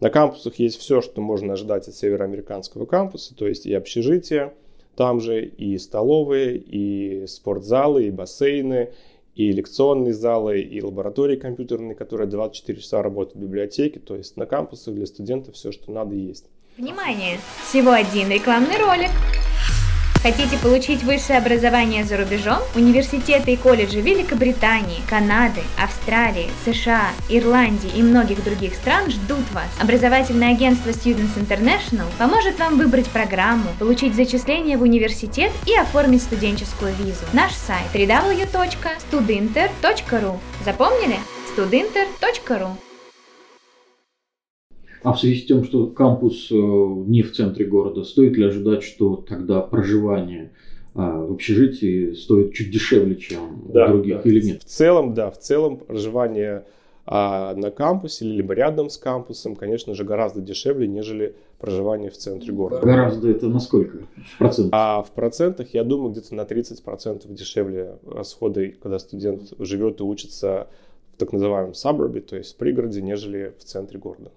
На 0.00 0.10
кампусах 0.10 0.58
есть 0.58 0.78
все, 0.78 1.00
что 1.00 1.20
можно 1.20 1.54
ожидать 1.54 1.88
от 1.88 1.94
североамериканского 1.94 2.84
кампуса, 2.84 3.34
то 3.34 3.46
есть 3.46 3.64
и 3.64 3.72
общежитие, 3.72 4.52
там 4.94 5.20
же 5.20 5.44
и 5.44 5.78
столовые, 5.78 6.56
и 6.56 7.26
спортзалы, 7.26 8.04
и 8.04 8.10
бассейны, 8.10 8.92
и 9.34 9.52
лекционные 9.52 10.14
залы, 10.14 10.60
и 10.60 10.82
лаборатории 10.82 11.36
компьютерные, 11.36 11.94
которые 11.94 12.26
24 12.26 12.80
часа 12.80 13.02
работают 13.02 13.36
в 13.36 13.40
библиотеке. 13.40 14.00
То 14.00 14.16
есть 14.16 14.36
на 14.36 14.46
кампусах 14.46 14.94
для 14.94 15.06
студентов 15.06 15.54
все, 15.54 15.72
что 15.72 15.90
надо, 15.92 16.14
есть. 16.14 16.46
Внимание! 16.76 17.38
Всего 17.68 17.92
один 17.92 18.30
рекламный 18.30 18.78
ролик. 18.78 19.10
Хотите 20.26 20.58
получить 20.58 21.04
высшее 21.04 21.38
образование 21.38 22.02
за 22.02 22.16
рубежом? 22.16 22.58
Университеты 22.74 23.52
и 23.52 23.56
колледжи 23.56 24.00
Великобритании, 24.00 25.00
Канады, 25.08 25.60
Австралии, 25.80 26.50
США, 26.64 27.12
Ирландии 27.28 27.92
и 27.94 28.02
многих 28.02 28.42
других 28.42 28.74
стран 28.74 29.08
ждут 29.08 29.48
вас. 29.52 29.68
Образовательное 29.80 30.50
агентство 30.50 30.90
Students 30.90 31.36
International 31.36 32.06
поможет 32.18 32.58
вам 32.58 32.76
выбрать 32.76 33.06
программу, 33.06 33.70
получить 33.78 34.16
зачисление 34.16 34.76
в 34.76 34.82
университет 34.82 35.52
и 35.64 35.76
оформить 35.76 36.24
студенческую 36.24 36.92
визу. 36.96 37.22
Наш 37.32 37.52
сайт 37.52 37.86
www.studinter.ru 37.94 40.40
Запомнили? 40.64 41.20
studinter.ru 41.56 42.85
а 45.06 45.12
в 45.12 45.20
связи 45.20 45.36
с 45.36 45.46
тем, 45.46 45.62
что 45.62 45.86
кампус 45.86 46.48
э, 46.50 46.54
не 46.56 47.22
в 47.22 47.32
центре 47.32 47.64
города, 47.64 48.02
стоит 48.02 48.36
ли 48.36 48.44
ожидать, 48.44 48.82
что 48.82 49.14
тогда 49.14 49.60
проживание 49.60 50.50
а, 50.96 51.24
в 51.24 51.34
общежитии 51.34 52.14
стоит 52.14 52.54
чуть 52.54 52.72
дешевле, 52.72 53.14
чем 53.14 53.62
да, 53.68 53.84
у 53.84 53.88
других 53.90 54.24
да. 54.24 54.28
или 54.28 54.44
нет? 54.44 54.62
В 54.62 54.64
целом, 54.64 55.14
да, 55.14 55.30
в 55.30 55.38
целом 55.38 55.76
проживание 55.76 56.64
а, 57.04 57.54
на 57.54 57.70
кампусе 57.70 58.24
либо 58.24 58.52
рядом 58.52 58.90
с 58.90 58.98
кампусом, 58.98 59.54
конечно 59.54 59.94
же, 59.94 60.02
гораздо 60.02 60.40
дешевле, 60.40 60.88
нежели 60.88 61.36
проживание 61.60 62.10
в 62.10 62.16
центре 62.16 62.52
города. 62.52 62.84
Гораздо 62.84 63.30
это 63.30 63.46
на 63.46 63.60
сколько? 63.60 63.98
В 64.16 64.38
процентах? 64.38 64.70
А 64.72 65.02
в 65.04 65.12
процентах, 65.12 65.72
я 65.72 65.84
думаю, 65.84 66.10
где-то 66.10 66.34
на 66.34 66.40
30% 66.40 67.32
дешевле 67.32 67.98
расходы, 68.04 68.74
когда 68.82 68.98
студент 68.98 69.52
живет 69.60 70.00
и 70.00 70.02
учится 70.02 70.66
в 71.14 71.18
так 71.18 71.32
называемом 71.32 71.74
suburb, 71.74 72.20
то 72.22 72.34
есть 72.34 72.54
в 72.54 72.56
пригороде, 72.56 73.02
нежели 73.02 73.54
в 73.56 73.62
центре 73.62 74.00
города. 74.00 74.32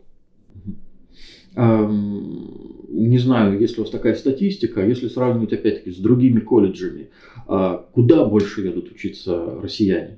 Не 1.55 3.17
знаю, 3.17 3.59
есть 3.59 3.75
ли 3.75 3.81
у 3.81 3.83
вас 3.83 3.91
такая 3.91 4.15
статистика, 4.15 4.85
если 4.85 5.07
сравнивать 5.07 5.53
опять-таки 5.53 5.91
с 5.91 5.97
другими 5.97 6.39
колледжами, 6.39 7.09
а 7.47 7.85
куда 7.93 8.25
больше 8.25 8.61
едут 8.61 8.91
учиться 8.91 9.59
россияне? 9.61 10.17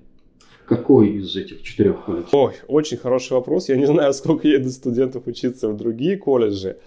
Какой 0.65 1.17
из 1.17 1.35
этих 1.35 1.63
четырех 1.63 2.05
колледжей? 2.05 2.29
Ой, 2.31 2.53
очень 2.67 2.97
хороший 2.97 3.33
вопрос. 3.33 3.69
Я 3.69 3.75
не 3.75 3.87
знаю, 3.87 4.13
сколько 4.13 4.47
едут 4.47 4.71
студентов 4.71 5.27
учиться 5.27 5.67
в 5.69 5.75
другие 5.75 6.17
колледжи. 6.17 6.77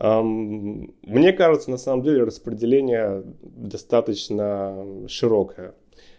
Мне 0.00 1.32
кажется, 1.32 1.70
на 1.70 1.78
самом 1.78 2.02
деле 2.02 2.24
распределение 2.24 3.24
достаточно 3.42 4.86
широкое. 5.08 5.74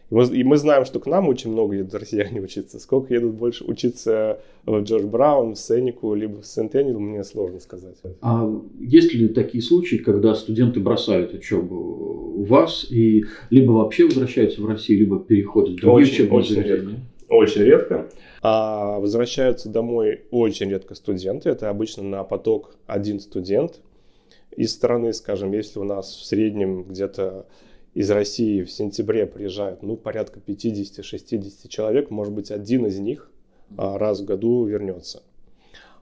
И 0.10 0.16
мы, 0.16 0.26
и 0.26 0.44
мы 0.44 0.58
знаем, 0.58 0.86
что 0.86 1.00
к 1.00 1.06
нам 1.06 1.28
очень 1.28 1.52
много 1.52 1.76
едут 1.76 1.94
россияне 1.94 2.42
учиться. 2.44 2.80
Сколько 2.80 3.14
едут 3.14 3.34
больше 3.34 3.64
учиться 3.66 4.40
в 4.66 4.82
Джордж 4.82 5.06
Браун, 5.06 5.56
в 5.56 5.60
Сеннику, 5.60 6.14
либо 6.14 6.42
в 6.42 6.46
Сентенил, 6.46 7.00
мне 7.00 7.24
сложно 7.24 7.60
сказать. 7.60 7.98
А 8.22 8.50
есть 8.80 9.14
ли 9.14 9.28
такие 9.28 9.62
случаи, 9.62 9.98
когда 9.98 10.36
студенты 10.36 10.80
бросают 10.80 11.34
учебу 11.34 11.76
у 12.36 12.44
вас 12.44 12.86
и 12.90 13.26
либо 13.50 13.72
вообще 13.72 14.06
возвращаются 14.06 14.62
в 14.62 14.66
Россию, 14.66 15.00
либо 15.00 15.20
переходят 15.20 15.78
в 15.78 15.82
другие 15.82 16.04
очень, 16.04 16.14
учебные 16.14 16.40
очень 16.40 16.56
заведения? 16.56 16.78
Редко. 16.78 17.02
Очень 17.30 17.62
редко. 17.64 18.10
А 18.42 19.00
возвращаются 19.00 19.70
домой 19.70 20.22
очень 20.32 20.70
редко 20.70 20.96
студенты. 20.96 21.50
Это 21.50 21.70
обычно 21.70 22.04
на 22.04 22.24
поток 22.24 22.76
один 22.86 23.20
студент 23.20 23.82
из 24.56 24.72
страны, 24.72 25.12
скажем, 25.14 25.52
если 25.52 25.80
у 25.80 25.84
нас 25.84 26.08
в 26.16 26.26
среднем 26.26 26.84
где-то 26.84 27.46
из 27.98 28.12
России 28.12 28.62
в 28.62 28.70
сентябре 28.70 29.26
приезжают, 29.26 29.82
ну, 29.82 29.98
порядка 29.98 30.40
50-60 30.40 31.68
человек, 31.68 32.12
может 32.12 32.32
быть, 32.32 32.52
один 32.52 32.86
из 32.86 33.00
них 33.00 33.32
а, 33.76 33.98
раз 33.98 34.20
в 34.20 34.26
году 34.26 34.66
вернется. 34.66 35.24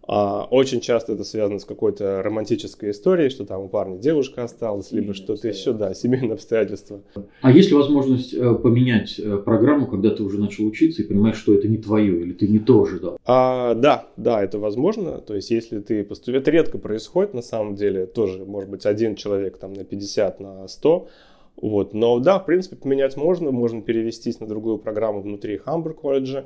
А, 0.05 0.43
очень 0.51 0.81
часто 0.81 1.13
это 1.13 1.23
связано 1.23 1.57
с 1.57 1.63
какой-то 1.63 2.21
романтической 2.21 2.91
историей, 2.91 3.29
что 3.29 3.45
там 3.45 3.61
у 3.61 3.69
парня 3.69 3.97
девушка 3.97 4.43
осталась, 4.43 4.91
либо 4.91 5.13
что-то 5.13 5.47
еще, 5.47 5.71
да, 5.71 5.93
семейные 5.93 6.33
обстоятельства. 6.33 6.99
А 7.41 7.49
есть 7.49 7.69
ли 7.69 7.77
возможность 7.77 8.33
э, 8.33 8.55
поменять 8.55 9.17
э, 9.17 9.37
программу, 9.37 9.87
когда 9.87 10.09
ты 10.09 10.21
уже 10.21 10.37
начал 10.37 10.65
учиться 10.65 11.01
и 11.01 11.07
понимаешь, 11.07 11.37
что 11.37 11.53
это 11.53 11.69
не 11.69 11.77
твое, 11.77 12.19
или 12.19 12.33
ты 12.33 12.49
не 12.49 12.59
то 12.59 12.83
ожидал? 12.83 13.17
А, 13.23 13.73
да, 13.73 14.09
да, 14.17 14.43
это 14.43 14.59
возможно. 14.59 15.19
То 15.21 15.33
есть, 15.33 15.49
если 15.49 15.79
ты 15.79 16.03
поступил, 16.03 16.41
это 16.41 16.51
редко 16.51 16.77
происходит 16.77 17.33
на 17.33 17.41
самом 17.41 17.75
деле, 17.75 18.05
тоже, 18.05 18.43
может 18.43 18.69
быть, 18.69 18.85
один 18.85 19.15
человек 19.15 19.57
там 19.57 19.71
на 19.71 19.85
50, 19.85 20.41
на 20.41 20.67
100, 20.67 21.07
вот. 21.57 21.93
Но 21.93 22.19
да, 22.19 22.39
в 22.39 22.45
принципе, 22.45 22.75
поменять 22.75 23.17
можно. 23.17 23.51
Можно 23.51 23.81
перевестись 23.81 24.39
на 24.39 24.47
другую 24.47 24.77
программу 24.77 25.21
внутри 25.21 25.57
Хамбург 25.57 26.01
колледжа, 26.01 26.45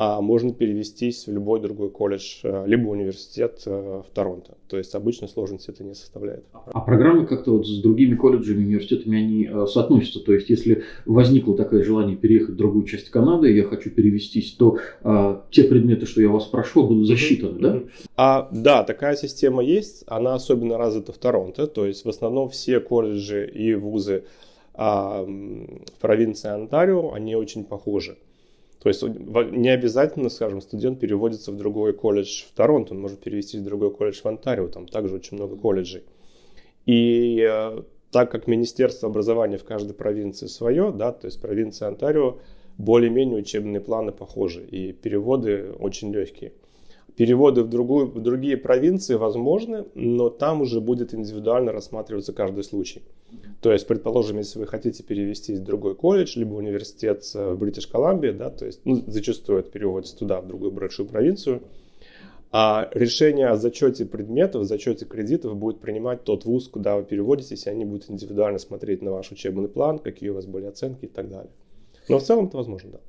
а 0.00 0.20
можно 0.20 0.54
перевестись 0.54 1.26
в 1.26 1.32
любой 1.32 1.60
другой 1.60 1.90
колледж, 1.90 2.38
э, 2.44 2.64
либо 2.68 2.88
университет 2.88 3.62
э, 3.66 4.02
в 4.06 4.14
Торонто. 4.14 4.56
То 4.68 4.78
есть 4.78 4.94
обычно 4.94 5.26
сложности 5.26 5.70
это 5.70 5.82
не 5.82 5.94
составляет. 5.94 6.44
А 6.52 6.80
программы 6.82 7.26
как-то 7.26 7.50
вот 7.50 7.66
с 7.66 7.82
другими 7.82 8.14
колледжами, 8.14 8.64
университетами, 8.64 9.18
они 9.18 9.48
э, 9.50 9.66
соотносятся? 9.66 10.20
То 10.20 10.34
есть 10.34 10.50
если 10.50 10.84
возникло 11.04 11.56
такое 11.56 11.82
желание 11.82 12.16
переехать 12.16 12.54
в 12.54 12.56
другую 12.56 12.84
часть 12.84 13.10
Канады, 13.10 13.52
я 13.52 13.64
хочу 13.64 13.90
перевестись, 13.90 14.52
то 14.52 14.78
а, 15.02 15.44
те 15.50 15.64
предметы, 15.64 16.06
что 16.06 16.22
я 16.22 16.28
вас 16.28 16.44
прошел, 16.44 16.86
будут 16.86 17.08
засчитаны, 17.08 17.58
да? 17.58 17.82
А, 18.16 18.48
да, 18.52 18.84
такая 18.84 19.16
система 19.16 19.64
есть. 19.64 20.04
Она 20.06 20.34
особенно 20.34 20.78
развита 20.78 21.12
в 21.12 21.18
Торонто. 21.18 21.66
То 21.66 21.86
есть 21.86 22.04
в 22.04 22.08
основном 22.08 22.50
все 22.50 22.78
колледжи 22.78 23.50
и 23.52 23.74
вузы 23.74 24.22
а 24.80 25.24
в 25.24 26.00
провинции 26.00 26.48
Онтарио 26.48 27.12
они 27.12 27.34
очень 27.34 27.64
похожи. 27.64 28.16
То 28.82 28.88
есть 28.88 29.02
не 29.02 29.70
обязательно, 29.70 30.28
скажем, 30.28 30.60
студент 30.60 31.00
переводится 31.00 31.50
в 31.50 31.56
другой 31.56 31.92
колледж 31.92 32.44
в 32.44 32.52
Торонто, 32.52 32.94
он 32.94 33.00
может 33.00 33.20
перевести 33.20 33.58
в 33.58 33.64
другой 33.64 33.92
колледж 33.92 34.20
в 34.22 34.26
Онтарио, 34.26 34.68
там 34.68 34.86
также 34.86 35.16
очень 35.16 35.36
много 35.36 35.56
колледжей. 35.56 36.04
И 36.86 37.44
э, 37.48 37.82
так 38.12 38.30
как 38.30 38.46
Министерство 38.46 39.08
образования 39.08 39.58
в 39.58 39.64
каждой 39.64 39.94
провинции 39.94 40.46
свое, 40.46 40.92
да, 40.92 41.12
то 41.12 41.26
есть 41.26 41.40
провинция 41.40 41.88
Онтарио, 41.88 42.38
более-менее 42.78 43.40
учебные 43.40 43.80
планы 43.80 44.12
похожи, 44.12 44.64
и 44.64 44.92
переводы 44.92 45.72
очень 45.72 46.12
легкие. 46.12 46.52
Переводы 47.16 47.62
в, 47.62 47.68
другую, 47.68 48.06
в 48.06 48.20
другие 48.20 48.56
провинции 48.56 49.14
возможны, 49.14 49.86
но 49.94 50.30
там 50.30 50.60
уже 50.60 50.80
будет 50.80 51.14
индивидуально 51.14 51.72
рассматриваться 51.72 52.32
каждый 52.32 52.62
случай. 52.62 53.02
То 53.60 53.72
есть, 53.72 53.86
предположим, 53.88 54.38
если 54.38 54.58
вы 54.60 54.66
хотите 54.66 55.02
перевестись 55.02 55.58
в 55.58 55.64
другой 55.64 55.96
колледж, 55.96 56.38
либо 56.38 56.54
университет 56.54 57.24
в 57.34 57.56
Бритиш 57.56 57.88
Колумбии, 57.88 58.30
да, 58.30 58.50
то 58.50 58.66
есть 58.66 58.80
ну, 58.84 59.02
зачастую 59.06 59.60
это 59.60 59.70
переводится 59.70 60.16
туда, 60.16 60.40
в 60.40 60.46
другую 60.46 60.70
большую 60.70 61.08
провинцию, 61.08 61.62
а 62.50 62.88
решение 62.94 63.48
о 63.48 63.56
зачете 63.56 64.06
предметов, 64.06 64.64
зачете 64.64 65.04
кредитов 65.04 65.56
будет 65.56 65.80
принимать 65.80 66.24
тот 66.24 66.44
вуз, 66.44 66.68
куда 66.68 66.96
вы 66.96 67.02
переводитесь, 67.02 67.66
и 67.66 67.70
они 67.70 67.84
будут 67.84 68.08
индивидуально 68.10 68.58
смотреть 68.58 69.02
на 69.02 69.10
ваш 69.10 69.32
учебный 69.32 69.68
план, 69.68 69.98
какие 69.98 70.30
у 70.30 70.34
вас 70.34 70.46
были 70.46 70.64
оценки 70.64 71.04
и 71.04 71.08
так 71.08 71.28
далее. 71.28 71.50
Но 72.08 72.18
в 72.18 72.22
целом 72.22 72.46
это 72.46 72.56
возможно, 72.56 72.92
да. 72.92 73.00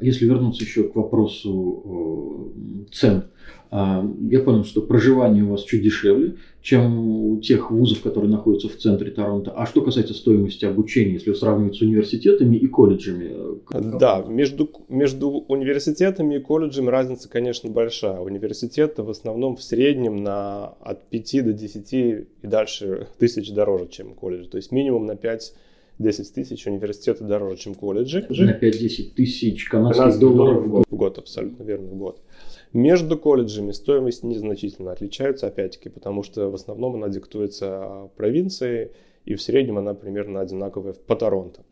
Если 0.00 0.26
вернуться 0.26 0.64
еще 0.64 0.84
к 0.84 0.96
вопросу 0.96 2.52
э, 2.88 2.92
цен, 2.92 3.24
а, 3.72 4.04
я 4.28 4.40
понял, 4.40 4.64
что 4.64 4.82
проживание 4.82 5.44
у 5.44 5.50
вас 5.50 5.62
чуть 5.62 5.82
дешевле, 5.82 6.36
чем 6.60 6.98
у 6.98 7.40
тех 7.40 7.70
вузов, 7.70 8.02
которые 8.02 8.30
находятся 8.30 8.68
в 8.68 8.76
центре 8.76 9.12
Торонто. 9.12 9.52
А 9.52 9.64
что 9.64 9.80
касается 9.82 10.12
стоимости 10.12 10.64
обучения, 10.64 11.14
если 11.14 11.32
сравнивать 11.34 11.76
с 11.76 11.80
университетами 11.80 12.56
и 12.56 12.66
колледжами? 12.66 13.30
Э, 13.72 13.80
да, 13.98 14.24
между, 14.26 14.68
между 14.88 15.30
университетами 15.30 16.36
и 16.36 16.40
колледжами 16.40 16.88
разница, 16.88 17.28
конечно, 17.28 17.70
большая. 17.70 18.18
Университеты 18.20 19.04
в 19.04 19.10
основном 19.10 19.56
в 19.56 19.62
среднем 19.62 20.16
на 20.16 20.74
от 20.80 21.08
5 21.08 21.44
до 21.44 21.52
10 21.52 21.92
и 21.92 22.26
дальше 22.42 23.06
тысяч 23.18 23.52
дороже, 23.52 23.86
чем 23.88 24.14
колледж. 24.14 24.48
То 24.48 24.56
есть 24.56 24.72
минимум 24.72 25.06
на 25.06 25.14
5 25.14 25.54
10 26.00 26.34
тысяч 26.34 26.66
университеты 26.66 27.24
дороже, 27.24 27.58
чем 27.58 27.74
колледжи. 27.74 28.26
На 28.30 28.58
5-10 28.58 29.14
тысяч 29.14 29.68
канадских 29.68 30.18
долларов 30.18 30.64
в 30.64 30.68
год. 30.68 30.84
В 30.88 30.96
год, 30.96 31.18
абсолютно 31.18 31.62
верно, 31.62 31.88
в 31.88 31.96
год. 31.96 32.20
Между 32.72 33.18
колледжами 33.18 33.72
стоимость 33.72 34.24
незначительно 34.24 34.92
отличается, 34.92 35.46
опять-таки, 35.46 35.88
потому 35.90 36.22
что 36.22 36.50
в 36.50 36.54
основном 36.54 36.94
она 36.94 37.08
диктуется 37.08 38.10
провинцией, 38.16 38.92
и 39.26 39.34
в 39.34 39.42
среднем 39.42 39.76
она 39.76 39.92
примерно 39.92 40.40
одинаковая 40.40 40.94
по 40.94 41.16
Торонто. 41.16 41.62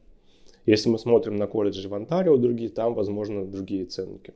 Если 0.66 0.90
мы 0.90 0.98
смотрим 0.98 1.36
на 1.36 1.46
колледжи 1.46 1.88
в 1.88 1.94
Онтарио, 1.94 2.36
другие, 2.36 2.68
там, 2.68 2.94
возможно, 2.94 3.46
другие 3.46 3.86
ценники. 3.86 4.34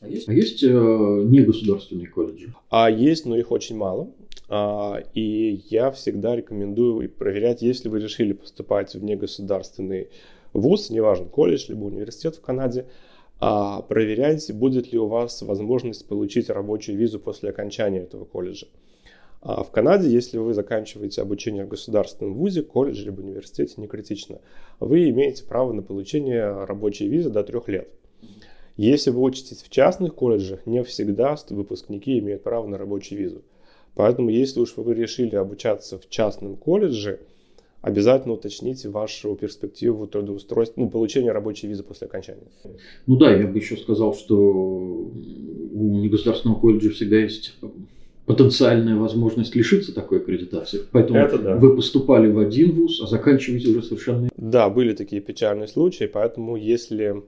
А 0.00 0.08
есть, 0.08 0.28
а 0.28 0.32
есть 0.32 0.62
э, 0.62 0.68
негосударственные 0.68 2.06
колледжи? 2.06 2.54
А 2.70 2.88
есть, 2.88 3.26
но 3.26 3.36
их 3.36 3.50
очень 3.50 3.76
мало. 3.76 4.08
А, 4.54 5.02
и 5.14 5.62
я 5.70 5.90
всегда 5.92 6.36
рекомендую 6.36 7.08
проверять, 7.08 7.62
если 7.62 7.88
вы 7.88 8.00
решили 8.00 8.34
поступать 8.34 8.94
в 8.94 9.02
негосударственный 9.02 10.10
вуз, 10.52 10.90
неважно, 10.90 11.24
колледж 11.24 11.70
либо 11.70 11.84
университет 11.84 12.36
в 12.36 12.42
Канаде, 12.42 12.84
а 13.40 13.80
проверяйте, 13.80 14.52
будет 14.52 14.92
ли 14.92 14.98
у 14.98 15.06
вас 15.06 15.40
возможность 15.40 16.06
получить 16.06 16.50
рабочую 16.50 16.98
визу 16.98 17.18
после 17.18 17.48
окончания 17.48 18.00
этого 18.00 18.26
колледжа. 18.26 18.66
А 19.40 19.64
в 19.64 19.70
Канаде, 19.70 20.10
если 20.10 20.36
вы 20.36 20.52
заканчиваете 20.52 21.22
обучение 21.22 21.64
в 21.64 21.68
государственном 21.68 22.34
вузе, 22.34 22.60
колледже 22.60 23.06
либо 23.06 23.22
университете, 23.22 23.76
не 23.78 23.86
критично, 23.86 24.42
вы 24.80 25.08
имеете 25.08 25.46
право 25.46 25.72
на 25.72 25.80
получение 25.80 26.66
рабочей 26.66 27.08
визы 27.08 27.30
до 27.30 27.42
трех 27.42 27.68
лет. 27.68 27.88
Если 28.76 29.08
вы 29.08 29.22
учитесь 29.22 29.62
в 29.62 29.70
частных 29.70 30.14
колледжах, 30.14 30.66
не 30.66 30.82
всегда 30.82 31.36
выпускники 31.48 32.18
имеют 32.18 32.42
право 32.42 32.66
на 32.66 32.76
рабочую 32.76 33.18
визу. 33.18 33.42
Поэтому, 33.94 34.30
если 34.30 34.60
уж 34.60 34.76
вы 34.76 34.94
решили 34.94 35.36
обучаться 35.36 35.98
в 35.98 36.08
частном 36.08 36.56
колледже, 36.56 37.20
обязательно 37.82 38.34
уточните 38.34 38.88
вашу 38.88 39.34
перспективу 39.34 40.06
трудоустройства, 40.06 40.80
ну, 40.80 40.88
получения 40.88 41.32
рабочей 41.32 41.66
визы 41.66 41.82
после 41.82 42.06
окончания. 42.06 42.42
Ну 43.06 43.16
да, 43.16 43.34
я 43.34 43.46
бы 43.46 43.58
еще 43.58 43.76
сказал, 43.76 44.14
что 44.14 44.36
у 44.36 45.98
негосударственного 45.98 46.58
колледжа 46.58 46.90
всегда 46.90 47.16
есть 47.16 47.54
потенциальная 48.24 48.96
возможность 48.96 49.54
лишиться 49.56 49.92
такой 49.92 50.18
аккредитации. 50.18 50.82
Поэтому 50.92 51.18
Это 51.18 51.38
да. 51.38 51.56
вы 51.56 51.74
поступали 51.74 52.30
в 52.30 52.38
один 52.38 52.70
вуз, 52.72 53.00
а 53.02 53.06
заканчиваете 53.06 53.68
уже 53.68 53.82
совершенно... 53.82 54.28
Да, 54.36 54.70
были 54.70 54.94
такие 54.94 55.20
печальные 55.20 55.68
случаи, 55.68 56.04
поэтому 56.04 56.56
если... 56.56 57.22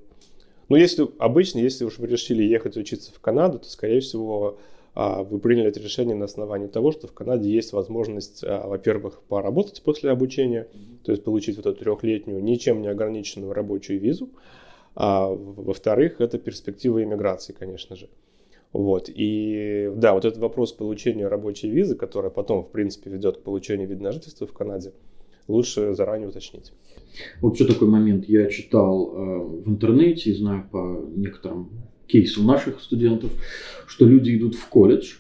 Ну, 0.69 0.77
если 0.77 1.07
обычно, 1.19 1.59
если 1.59 1.85
уж 1.85 1.99
вы 1.99 2.07
решили 2.07 2.43
ехать 2.43 2.77
учиться 2.77 3.13
в 3.13 3.21
Канаду, 3.21 3.59
то, 3.59 3.69
скорее 3.69 4.01
всего, 4.01 4.57
вы 4.95 5.39
приняли 5.41 5.69
это 5.69 5.81
решение 5.81 6.15
на 6.15 6.27
основании 6.27 6.69
того, 6.69 6.93
что 6.93 7.09
в 7.09 7.13
Канаде 7.13 7.51
есть 7.51 7.73
возможность, 7.73 8.45
а, 8.45 8.67
во-первых, 8.67 9.23
поработать 9.23 9.83
после 9.83 10.11
обучения, 10.11 10.69
то 11.03 11.11
есть 11.11 11.25
получить 11.25 11.57
вот 11.57 11.67
эту 11.67 11.81
трехлетнюю, 11.81 12.43
ничем 12.43 12.81
не 12.81 12.89
ограниченную 12.89 13.53
рабочую 13.53 14.01
визу, 14.01 14.31
а 14.95 15.29
во-вторых, 15.29 16.21
это 16.21 16.39
перспектива 16.39 17.03
иммиграции, 17.03 17.53
конечно 17.53 17.97
же. 17.97 18.09
Вот. 18.73 19.09
И 19.09 19.91
да, 19.97 20.15
вот 20.15 20.25
этот 20.25 20.39
вопрос 20.39 20.73
получения 20.73 21.27
рабочей 21.27 21.69
визы, 21.69 21.97
которая 21.97 22.31
потом, 22.31 22.63
в 22.63 22.71
принципе, 22.71 23.11
ведет 23.11 23.39
к 23.39 23.43
получению 23.43 23.89
вида 23.89 24.03
на 24.03 24.13
жительство 24.13 24.47
в 24.47 24.53
Канаде, 24.53 24.93
лучше 25.49 25.95
заранее 25.95 26.29
уточнить. 26.29 26.73
Вот 27.41 27.57
что 27.57 27.67
такой 27.67 27.89
момент. 27.89 28.29
Я 28.29 28.49
читал 28.49 29.13
э, 29.13 29.39
в 29.65 29.69
интернете 29.69 30.31
и 30.31 30.35
знаю 30.35 30.69
по 30.71 31.05
некоторым 31.15 31.71
кейсам 32.15 32.47
наших 32.47 32.81
студентов, 32.81 33.33
что 33.89 34.07
люди 34.07 34.37
идут 34.37 34.55
в 34.55 34.69
колледж 34.69 35.15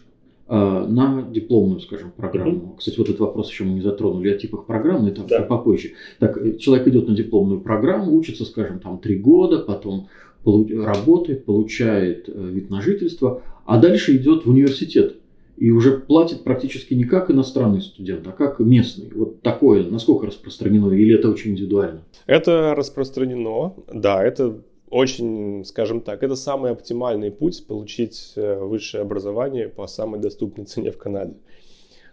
э, 0.46 0.54
на 0.54 1.26
дипломную, 1.28 1.80
скажем, 1.80 2.12
программу. 2.16 2.52
Mm-hmm. 2.52 2.78
Кстати, 2.78 2.98
вот 2.98 3.08
этот 3.08 3.20
вопрос 3.20 3.50
еще 3.50 3.64
мы 3.64 3.74
не 3.74 3.80
затронули 3.80 4.28
о 4.28 4.38
типах 4.38 4.66
программ, 4.66 5.02
но 5.02 5.08
это 5.08 5.24
да. 5.24 5.42
попозже. 5.42 5.94
Так, 6.20 6.36
э, 6.36 6.56
человек 6.58 6.86
идет 6.86 7.08
на 7.08 7.16
дипломную 7.16 7.60
программу, 7.60 8.14
учится, 8.14 8.44
скажем, 8.44 8.78
там 8.78 8.98
три 8.98 9.16
года, 9.16 9.58
потом 9.58 10.06
работает, 10.44 11.46
получает 11.46 12.28
э, 12.28 12.32
вид 12.32 12.70
на 12.70 12.80
жительство, 12.80 13.42
а 13.66 13.80
дальше 13.80 14.14
идет 14.16 14.46
в 14.46 14.50
университет 14.50 15.16
и 15.56 15.70
уже 15.70 15.98
платит 15.98 16.44
практически 16.44 16.94
не 16.94 17.04
как 17.04 17.30
иностранный 17.30 17.80
студент, 17.80 18.24
а 18.28 18.32
как 18.32 18.60
местный. 18.60 19.10
Вот 19.12 19.40
такое, 19.42 19.82
насколько 19.82 20.26
распространено, 20.26 20.92
или 20.92 21.14
это 21.14 21.28
очень 21.28 21.52
индивидуально? 21.52 22.02
Это 22.26 22.74
распространено, 22.76 23.74
да, 23.92 24.22
это 24.22 24.58
очень, 24.94 25.64
скажем 25.64 26.00
так, 26.00 26.22
это 26.22 26.36
самый 26.36 26.70
оптимальный 26.70 27.30
путь 27.30 27.66
получить 27.66 28.32
э, 28.36 28.58
высшее 28.58 29.02
образование 29.02 29.68
по 29.68 29.86
самой 29.86 30.20
доступной 30.20 30.66
цене 30.66 30.90
в 30.90 30.98
Канаде. 30.98 31.34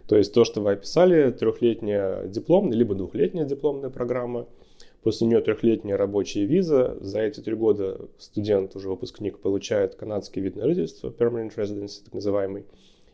То 0.08 0.16
есть 0.16 0.34
то, 0.34 0.44
что 0.44 0.60
вы 0.60 0.72
описали, 0.72 1.30
трехлетняя 1.30 2.26
дипломная, 2.26 2.76
либо 2.76 2.94
двухлетняя 2.94 3.44
дипломная 3.46 3.90
программа– 3.90 4.46
После 5.02 5.26
нее 5.26 5.40
трехлетняя 5.40 5.96
рабочая 5.96 6.44
виза. 6.44 6.96
За 7.00 7.20
эти 7.20 7.40
три 7.40 7.54
года 7.54 8.08
студент, 8.18 8.76
уже 8.76 8.88
выпускник, 8.88 9.40
получает 9.40 9.96
канадский 9.96 10.40
вид 10.40 10.56
на 10.56 10.66
жительство, 10.66 11.10
permanent 11.10 11.54
residency 11.56 12.04
так 12.04 12.14
называемый. 12.14 12.64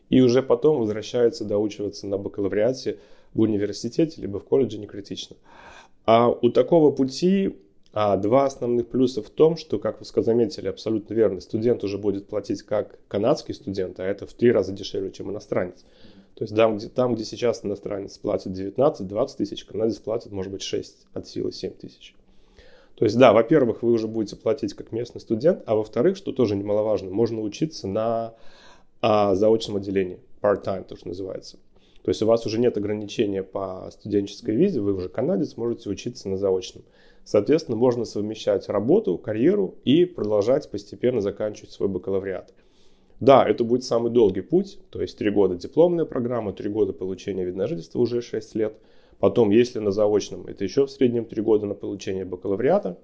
И 0.09 0.21
уже 0.21 0.43
потом 0.43 0.79
возвращается 0.79 1.45
доучиваться 1.45 2.07
на 2.07 2.17
бакалавриате 2.17 2.99
в 3.33 3.41
университете, 3.41 4.21
либо 4.21 4.39
в 4.39 4.43
колледже, 4.43 4.77
не 4.77 4.85
критично. 4.85 5.35
А 6.05 6.29
у 6.29 6.49
такого 6.49 6.91
пути 6.91 7.57
а, 7.91 8.17
два 8.17 8.45
основных 8.45 8.87
плюса 8.87 9.23
в 9.23 9.29
том, 9.29 9.57
что, 9.57 9.79
как 9.79 9.99
вы 9.99 10.23
заметили, 10.23 10.67
абсолютно 10.67 11.13
верно, 11.13 11.41
студент 11.41 11.83
уже 11.83 11.97
будет 11.97 12.27
платить 12.27 12.61
как 12.61 12.99
канадский 13.07 13.53
студент, 13.53 13.99
а 13.99 14.05
это 14.05 14.27
в 14.27 14.33
три 14.33 14.51
раза 14.51 14.71
дешевле, 14.71 15.11
чем 15.11 15.31
иностранец. 15.31 15.85
То 16.35 16.43
есть 16.43 16.55
там, 16.55 16.77
где, 16.77 16.87
там, 16.87 17.15
где 17.15 17.25
сейчас 17.25 17.65
иностранец 17.65 18.17
платит 18.17 18.51
19-20 18.51 19.37
тысяч, 19.37 19.65
канадец 19.65 19.97
платит, 19.97 20.31
может 20.31 20.51
быть, 20.51 20.61
6 20.61 21.07
от 21.13 21.27
силы 21.27 21.51
7 21.51 21.71
тысяч. 21.71 22.15
То 22.95 23.05
есть, 23.05 23.17
да, 23.17 23.33
во-первых, 23.33 23.81
вы 23.81 23.91
уже 23.91 24.07
будете 24.07 24.35
платить 24.35 24.73
как 24.73 24.91
местный 24.91 25.21
студент, 25.21 25.63
а 25.65 25.75
во-вторых, 25.75 26.15
что 26.17 26.31
тоже 26.31 26.55
немаловажно, 26.55 27.09
можно 27.09 27.41
учиться 27.41 27.87
на 27.87 28.35
а, 29.01 29.35
заочном 29.35 29.77
отделении, 29.77 30.19
part-time, 30.41 30.83
то, 30.83 30.95
что 30.95 31.07
называется. 31.07 31.57
То 32.03 32.09
есть 32.09 32.21
у 32.21 32.25
вас 32.25 32.45
уже 32.45 32.59
нет 32.59 32.77
ограничения 32.77 33.43
по 33.43 33.89
студенческой 33.91 34.55
визе, 34.55 34.79
вы 34.79 34.93
уже 34.93 35.09
канадец, 35.09 35.57
можете 35.57 35.89
учиться 35.89 36.29
на 36.29 36.37
заочном. 36.37 36.83
Соответственно, 37.25 37.77
можно 37.77 38.05
совмещать 38.05 38.69
работу, 38.69 39.17
карьеру 39.17 39.75
и 39.83 40.05
продолжать 40.05 40.69
постепенно 40.71 41.21
заканчивать 41.21 41.71
свой 41.71 41.89
бакалавриат. 41.89 42.53
Да, 43.19 43.47
это 43.47 43.63
будет 43.65 43.83
самый 43.83 44.11
долгий 44.11 44.41
путь, 44.41 44.79
то 44.89 45.01
есть 45.01 45.17
три 45.17 45.29
года 45.29 45.55
дипломная 45.55 46.05
программа, 46.05 46.53
три 46.53 46.69
года 46.69 46.93
получения 46.93 47.43
вида 47.43 47.57
на 47.57 47.67
жительство, 47.67 47.99
уже 47.99 48.21
6 48.21 48.55
лет. 48.55 48.77
Потом, 49.19 49.49
если 49.49 49.79
на 49.79 49.91
заочном, 49.91 50.47
это 50.47 50.63
еще 50.63 50.85
в 50.85 50.91
среднем 50.91 51.25
три 51.25 51.41
года 51.41 51.65
на 51.65 51.75
получение 51.75 52.23
бакалавриата. 52.23 52.97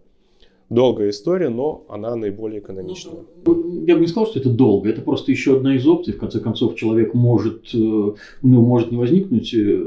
Долгая 0.70 1.12
история, 1.12 1.50
но 1.50 1.86
она 1.90 2.16
наиболее 2.16 2.60
экономичная. 2.60 3.24
Ну, 3.46 3.86
я 3.86 3.96
бы 3.96 4.02
не 4.02 4.08
сказал, 4.08 4.28
что 4.28 4.40
это 4.40 4.50
долго. 4.50 4.90
Это 4.90 5.02
просто 5.02 5.32
еще 5.32 5.58
одна 5.58 5.76
из 5.76 5.86
опций. 5.86 6.14
В 6.14 6.18
конце 6.18 6.40
концов, 6.40 6.76
человек 6.76 7.14
может, 7.14 7.70
э, 7.74 7.78
у 7.78 8.16
него 8.42 8.64
может 8.64 8.92
не 8.92 8.98
возникнуть 8.98 9.54
э, 9.54 9.86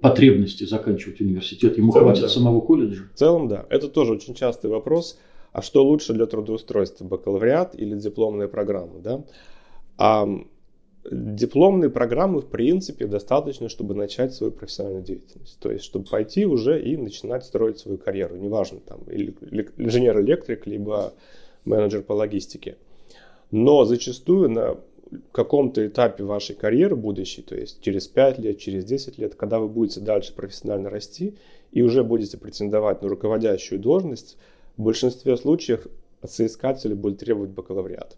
потребности 0.00 0.64
заканчивать 0.64 1.20
университет. 1.20 1.76
Ему 1.76 1.92
целом, 1.92 2.06
хватит 2.06 2.22
да. 2.22 2.28
самого 2.28 2.60
колледжа. 2.62 3.04
В 3.14 3.18
целом, 3.18 3.48
да. 3.48 3.66
Это 3.68 3.88
тоже 3.88 4.12
очень 4.12 4.34
частый 4.34 4.70
вопрос. 4.70 5.18
А 5.52 5.60
что 5.60 5.84
лучше 5.84 6.14
для 6.14 6.24
трудоустройства, 6.24 7.04
бакалавриат 7.04 7.74
или 7.78 7.94
дипломная 7.94 8.48
программа? 8.48 9.00
Да? 9.00 9.24
А 9.98 10.26
дипломной 11.10 11.90
программы, 11.90 12.40
в 12.40 12.46
принципе, 12.46 13.06
достаточно, 13.06 13.68
чтобы 13.68 13.94
начать 13.94 14.32
свою 14.32 14.52
профессиональную 14.52 15.04
деятельность. 15.04 15.58
То 15.60 15.70
есть, 15.70 15.84
чтобы 15.84 16.06
пойти 16.06 16.46
уже 16.46 16.82
и 16.82 16.96
начинать 16.96 17.44
строить 17.44 17.78
свою 17.78 17.98
карьеру. 17.98 18.36
Неважно, 18.36 18.80
там, 18.80 19.00
инженер-электрик, 19.08 20.66
либо 20.66 21.12
менеджер 21.64 22.02
по 22.02 22.12
логистике. 22.12 22.76
Но 23.50 23.84
зачастую 23.84 24.50
на 24.50 24.78
каком-то 25.32 25.86
этапе 25.86 26.24
вашей 26.24 26.56
карьеры 26.56 26.96
будущей, 26.96 27.42
то 27.42 27.54
есть 27.54 27.80
через 27.82 28.08
5 28.08 28.38
лет, 28.38 28.58
через 28.58 28.84
10 28.84 29.18
лет, 29.18 29.34
когда 29.34 29.58
вы 29.58 29.68
будете 29.68 30.00
дальше 30.00 30.34
профессионально 30.34 30.90
расти 30.90 31.36
и 31.70 31.82
уже 31.82 32.02
будете 32.02 32.38
претендовать 32.38 33.02
на 33.02 33.08
руководящую 33.08 33.78
должность, 33.78 34.36
в 34.76 34.82
большинстве 34.82 35.36
случаев 35.36 35.86
соискатели 36.26 36.94
будут 36.94 37.20
требовать 37.20 37.50
бакалавриат. 37.50 38.16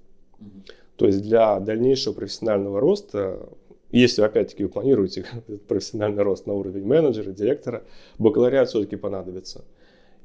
То 0.96 1.06
есть 1.06 1.22
для 1.22 1.60
дальнейшего 1.60 2.14
профессионального 2.14 2.80
роста, 2.80 3.48
если 3.90 4.22
опять-таки 4.22 4.64
вы 4.64 4.68
планируете 4.70 5.26
профессиональный 5.68 6.22
рост 6.22 6.46
на 6.46 6.54
уровень 6.54 6.86
менеджера, 6.86 7.32
директора, 7.32 7.84
бакалавриат 8.18 8.68
все-таки 8.68 8.96
понадобится. 8.96 9.64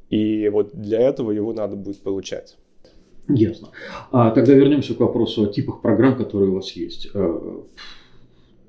И 0.10 0.50
вот 0.50 0.72
для 0.74 1.00
этого 1.00 1.32
его 1.32 1.54
надо 1.54 1.76
будет 1.76 2.02
получать. 2.02 2.58
Ясно. 3.28 3.70
А 4.12 4.32
тогда 4.32 4.54
вернемся 4.54 4.94
к 4.94 5.00
вопросу 5.00 5.44
о 5.44 5.48
типах 5.48 5.82
программ, 5.82 6.18
которые 6.18 6.50
у 6.50 6.56
вас 6.56 6.72
есть. 6.72 7.10
Э, 7.14 7.62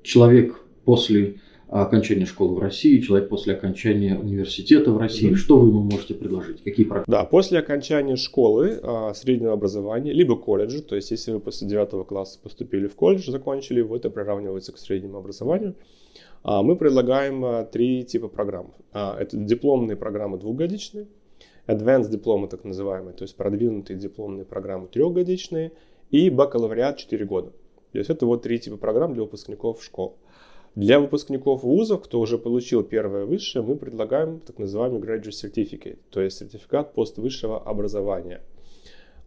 человек 0.03 0.59
после 0.85 1.41
окончания 1.69 2.25
школы 2.25 2.55
в 2.55 2.59
России, 2.59 2.99
человек 3.01 3.29
после 3.29 3.53
окончания 3.53 4.17
университета 4.17 4.91
в 4.91 4.97
России. 4.97 5.31
Mm-hmm. 5.31 5.35
Что 5.35 5.57
вы 5.57 5.69
ему 5.69 5.81
можете 5.81 6.13
предложить? 6.13 6.63
Какие 6.63 6.85
программы? 6.85 7.05
Да, 7.07 7.25
после 7.25 7.59
окончания 7.59 8.15
школы, 8.15 8.79
а, 8.83 9.13
среднего 9.13 9.53
образования, 9.53 10.13
либо 10.13 10.35
колледжа, 10.35 10.81
то 10.81 10.95
есть 10.95 11.11
если 11.11 11.31
вы 11.31 11.39
после 11.39 11.67
9 11.67 12.05
класса 12.07 12.39
поступили 12.41 12.87
в 12.87 12.95
колледж, 12.95 13.29
закончили 13.29 13.79
его, 13.79 13.95
это 13.95 14.09
приравнивается 14.09 14.71
к 14.71 14.77
среднему 14.77 15.17
образованию. 15.17 15.75
А 16.43 16.61
мы 16.61 16.75
предлагаем 16.75 17.65
три 17.67 18.03
типа 18.03 18.27
программ. 18.27 18.73
Это 18.91 19.37
дипломные 19.37 19.95
программы 19.95 20.37
двухгодичные, 20.37 21.07
advanced 21.67 22.09
дипломы 22.09 22.49
так 22.49 22.65
называемые, 22.65 23.13
то 23.13 23.23
есть 23.23 23.35
продвинутые 23.35 23.97
дипломные 23.97 24.45
программы 24.45 24.87
трехгодичные 24.87 25.71
и 26.11 26.29
бакалавриат 26.29 26.97
4 26.97 27.25
года. 27.25 27.53
То 27.93 27.99
есть 27.99 28.09
это 28.09 28.25
вот 28.25 28.41
три 28.41 28.59
типа 28.59 28.77
программ 28.77 29.13
для 29.13 29.23
выпускников 29.23 29.83
школ. 29.83 30.17
Для 30.75 30.99
выпускников 30.99 31.61
вузов, 31.61 32.01
кто 32.01 32.19
уже 32.19 32.39
получил 32.39 32.83
первое 32.83 33.25
высшее, 33.25 33.63
мы 33.63 33.75
предлагаем 33.75 34.39
так 34.39 34.57
называемый 34.57 35.01
Graduate 35.01 35.29
Certificate, 35.29 35.99
то 36.09 36.19
есть 36.19 36.39
сертификат 36.39 36.93
поствысшего 36.93 37.61
образования. 37.61 38.41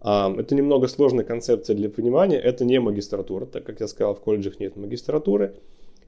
А, 0.00 0.35
это 0.37 0.56
немного 0.56 0.88
сложная 0.88 1.24
концепция 1.24 1.76
для 1.76 1.88
понимания. 1.88 2.38
Это 2.38 2.64
не 2.64 2.80
магистратура, 2.80 3.46
так 3.46 3.64
как 3.64 3.80
я 3.80 3.87
сказал, 3.87 4.14
в 4.14 4.20
колледжах 4.20 4.59
нет 4.59 4.76
магистратуры. 4.76 5.54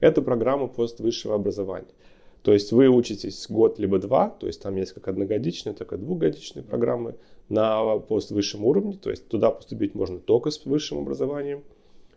Это 0.01 0.21
программа 0.21 0.67
поствысшего 0.67 1.35
образования. 1.35 1.87
То 2.41 2.53
есть 2.53 2.71
вы 2.71 2.87
учитесь 2.87 3.47
год 3.49 3.79
либо 3.79 3.99
два, 3.99 4.29
то 4.29 4.47
есть 4.47 4.61
там 4.61 4.75
есть 4.75 4.93
как 4.93 5.07
одногодичные, 5.07 5.73
так 5.73 5.91
и 5.91 5.97
двухгодичные 5.97 6.63
программы 6.63 7.15
на 7.49 7.97
поствысшем 7.97 8.63
уровне, 8.63 8.97
то 9.01 9.09
есть 9.09 9.27
туда 9.27 9.51
поступить 9.51 9.95
можно 9.95 10.19
только 10.19 10.51
с 10.51 10.65
высшим 10.65 10.99
образованием. 10.99 11.63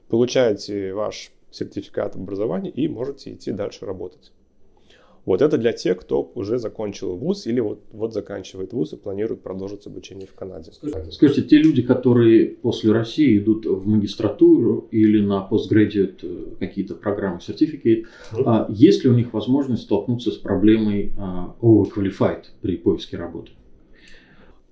Получаете 0.08 0.92
ваш 0.92 1.32
сертификат 1.52 2.16
образования 2.16 2.70
и 2.70 2.88
можете 2.88 3.32
идти 3.32 3.52
дальше 3.52 3.86
работать. 3.86 4.32
Вот 5.24 5.40
это 5.40 5.56
для 5.56 5.72
тех, 5.72 6.00
кто 6.00 6.32
уже 6.34 6.58
закончил 6.58 7.14
вуз 7.16 7.46
или 7.46 7.60
вот, 7.60 7.80
вот 7.92 8.12
заканчивает 8.12 8.72
вуз 8.72 8.92
и 8.92 8.96
планирует 8.96 9.42
продолжить 9.42 9.86
обучение 9.86 10.26
в 10.26 10.34
Канаде. 10.34 10.72
Скажите, 11.12 11.42
те 11.42 11.58
люди, 11.58 11.82
которые 11.82 12.46
после 12.46 12.90
России 12.90 13.38
идут 13.38 13.64
в 13.64 13.86
магистратуру 13.86 14.88
или 14.90 15.24
на 15.24 15.40
постградиат 15.42 16.24
э, 16.24 16.46
какие-то 16.58 16.96
программы, 16.96 17.40
сертификат, 17.40 18.08
mm-hmm. 18.32 18.42
а 18.46 18.66
есть 18.68 19.04
ли 19.04 19.10
у 19.10 19.14
них 19.14 19.32
возможность 19.32 19.82
столкнуться 19.82 20.32
с 20.32 20.36
проблемой 20.36 21.12
а, 21.16 21.54
overqualified 21.60 22.46
при 22.60 22.76
поиске 22.76 23.16
работы? 23.16 23.52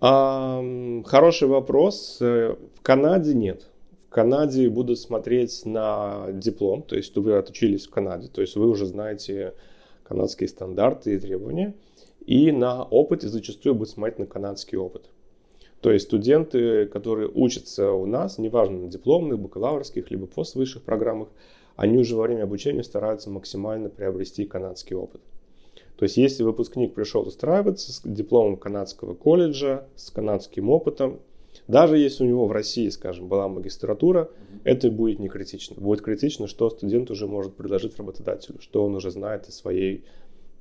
А, 0.00 0.64
хороший 1.06 1.46
вопрос. 1.46 2.18
Э, 2.20 2.56
в 2.76 2.82
Канаде 2.82 3.34
нет. 3.34 3.69
Канаде 4.10 4.68
будут 4.68 4.98
смотреть 4.98 5.64
на 5.64 6.26
диплом, 6.32 6.82
то 6.82 6.96
есть 6.96 7.16
вы 7.16 7.36
отучились 7.36 7.86
в 7.86 7.90
Канаде, 7.90 8.28
то 8.28 8.40
есть 8.40 8.56
вы 8.56 8.68
уже 8.68 8.84
знаете 8.86 9.54
канадские 10.02 10.48
стандарты 10.48 11.14
и 11.14 11.18
требования, 11.18 11.74
и 12.26 12.50
на 12.50 12.82
опыте 12.82 13.28
зачастую 13.28 13.76
будет 13.76 13.90
смотреть 13.90 14.18
на 14.18 14.26
канадский 14.26 14.76
опыт. 14.76 15.08
То 15.80 15.92
есть 15.92 16.06
студенты, 16.06 16.86
которые 16.86 17.30
учатся 17.32 17.92
у 17.92 18.04
нас, 18.04 18.36
неважно 18.36 18.80
на 18.80 18.88
дипломных, 18.88 19.38
бакалаврских, 19.38 20.10
либо 20.10 20.26
поствысших 20.26 20.82
программах, 20.82 21.28
они 21.76 21.96
уже 21.96 22.16
во 22.16 22.24
время 22.24 22.42
обучения 22.42 22.82
стараются 22.82 23.30
максимально 23.30 23.88
приобрести 23.88 24.44
канадский 24.44 24.96
опыт. 24.96 25.22
То 25.96 26.04
есть 26.04 26.16
если 26.16 26.42
выпускник 26.42 26.94
пришел 26.94 27.22
устраиваться 27.22 27.92
с 27.92 28.02
дипломом 28.04 28.56
канадского 28.56 29.14
колледжа, 29.14 29.86
с 29.96 30.10
канадским 30.10 30.68
опытом, 30.68 31.20
даже 31.70 31.98
если 31.98 32.24
у 32.24 32.26
него 32.26 32.46
в 32.46 32.52
России, 32.52 32.88
скажем, 32.88 33.28
была 33.28 33.48
магистратура, 33.48 34.30
это 34.64 34.90
будет 34.90 35.18
не 35.20 35.28
критично. 35.28 35.76
Будет 35.80 36.02
критично, 36.02 36.46
что 36.46 36.68
студент 36.68 37.10
уже 37.10 37.26
может 37.26 37.54
предложить 37.54 37.96
работодателю, 37.96 38.60
что 38.60 38.84
он 38.84 38.94
уже 38.94 39.10
знает 39.10 39.48
о 39.48 39.52
своей 39.52 40.04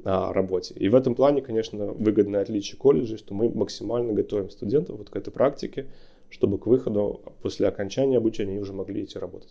а, 0.06 0.32
работе. 0.32 0.76
И 0.76 0.88
в 0.88 0.96
этом 0.96 1.16
плане, 1.16 1.42
конечно, 1.42 1.88
выгодное 1.88 2.42
отличие 2.42 2.78
колледжа, 2.78 3.18
что 3.18 3.34
мы 3.34 3.50
максимально 3.50 4.14
готовим 4.14 4.50
студентов 4.50 4.98
вот 4.98 5.10
к 5.10 5.16
этой 5.16 5.32
практике, 5.32 5.88
чтобы 6.30 6.58
к 6.60 6.68
выходу 6.68 7.22
после 7.42 7.68
окончания 7.68 8.18
обучения 8.18 8.52
они 8.52 8.60
уже 8.60 8.74
могли 8.74 9.04
идти 9.04 9.18
работать. 9.18 9.50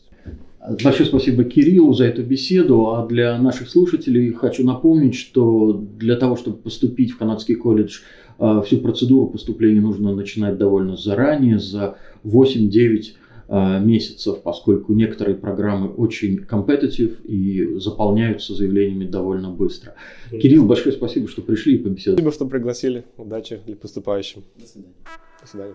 Большое 0.83 1.09
спасибо 1.09 1.45
Кириллу 1.45 1.93
за 1.93 2.05
эту 2.05 2.23
беседу. 2.23 2.91
А 2.91 3.07
для 3.07 3.39
наших 3.39 3.69
слушателей 3.69 4.33
хочу 4.33 4.65
напомнить, 4.65 5.15
что 5.15 5.73
для 5.73 6.17
того, 6.17 6.37
чтобы 6.37 6.59
поступить 6.59 7.13
в 7.13 7.19
канадский 7.19 7.57
колледж, 7.57 8.01
а, 8.39 8.63
всю 8.63 8.79
процедуру 8.79 9.27
поступления 9.27 9.81
нужно 9.81 10.15
начинать 10.15 10.59
довольно 10.59 10.97
заранее, 10.97 11.59
за 11.59 11.97
8-9 12.25 13.15
а, 13.49 13.81
месяцев, 13.81 14.43
поскольку 14.43 14.93
некоторые 14.93 15.37
программы 15.37 15.89
очень 15.89 16.39
компетитив 16.39 17.25
и 17.25 17.79
заполняются 17.79 18.55
заявлениями 18.55 19.07
довольно 19.07 19.51
быстро. 19.51 19.95
Кирилл, 20.31 20.67
большое 20.67 20.95
спасибо, 20.95 21.29
что 21.29 21.43
пришли 21.43 21.75
и 21.75 21.79
побеседовали. 21.79 22.21
Спасибо, 22.21 22.33
что 22.33 22.47
пригласили. 22.47 23.05
Удачи 23.17 23.61
для 23.67 23.75
поступающим. 23.75 24.45
До 24.57 24.67
свидания. 24.67 24.95
До 25.41 25.49
свидания. 25.49 25.75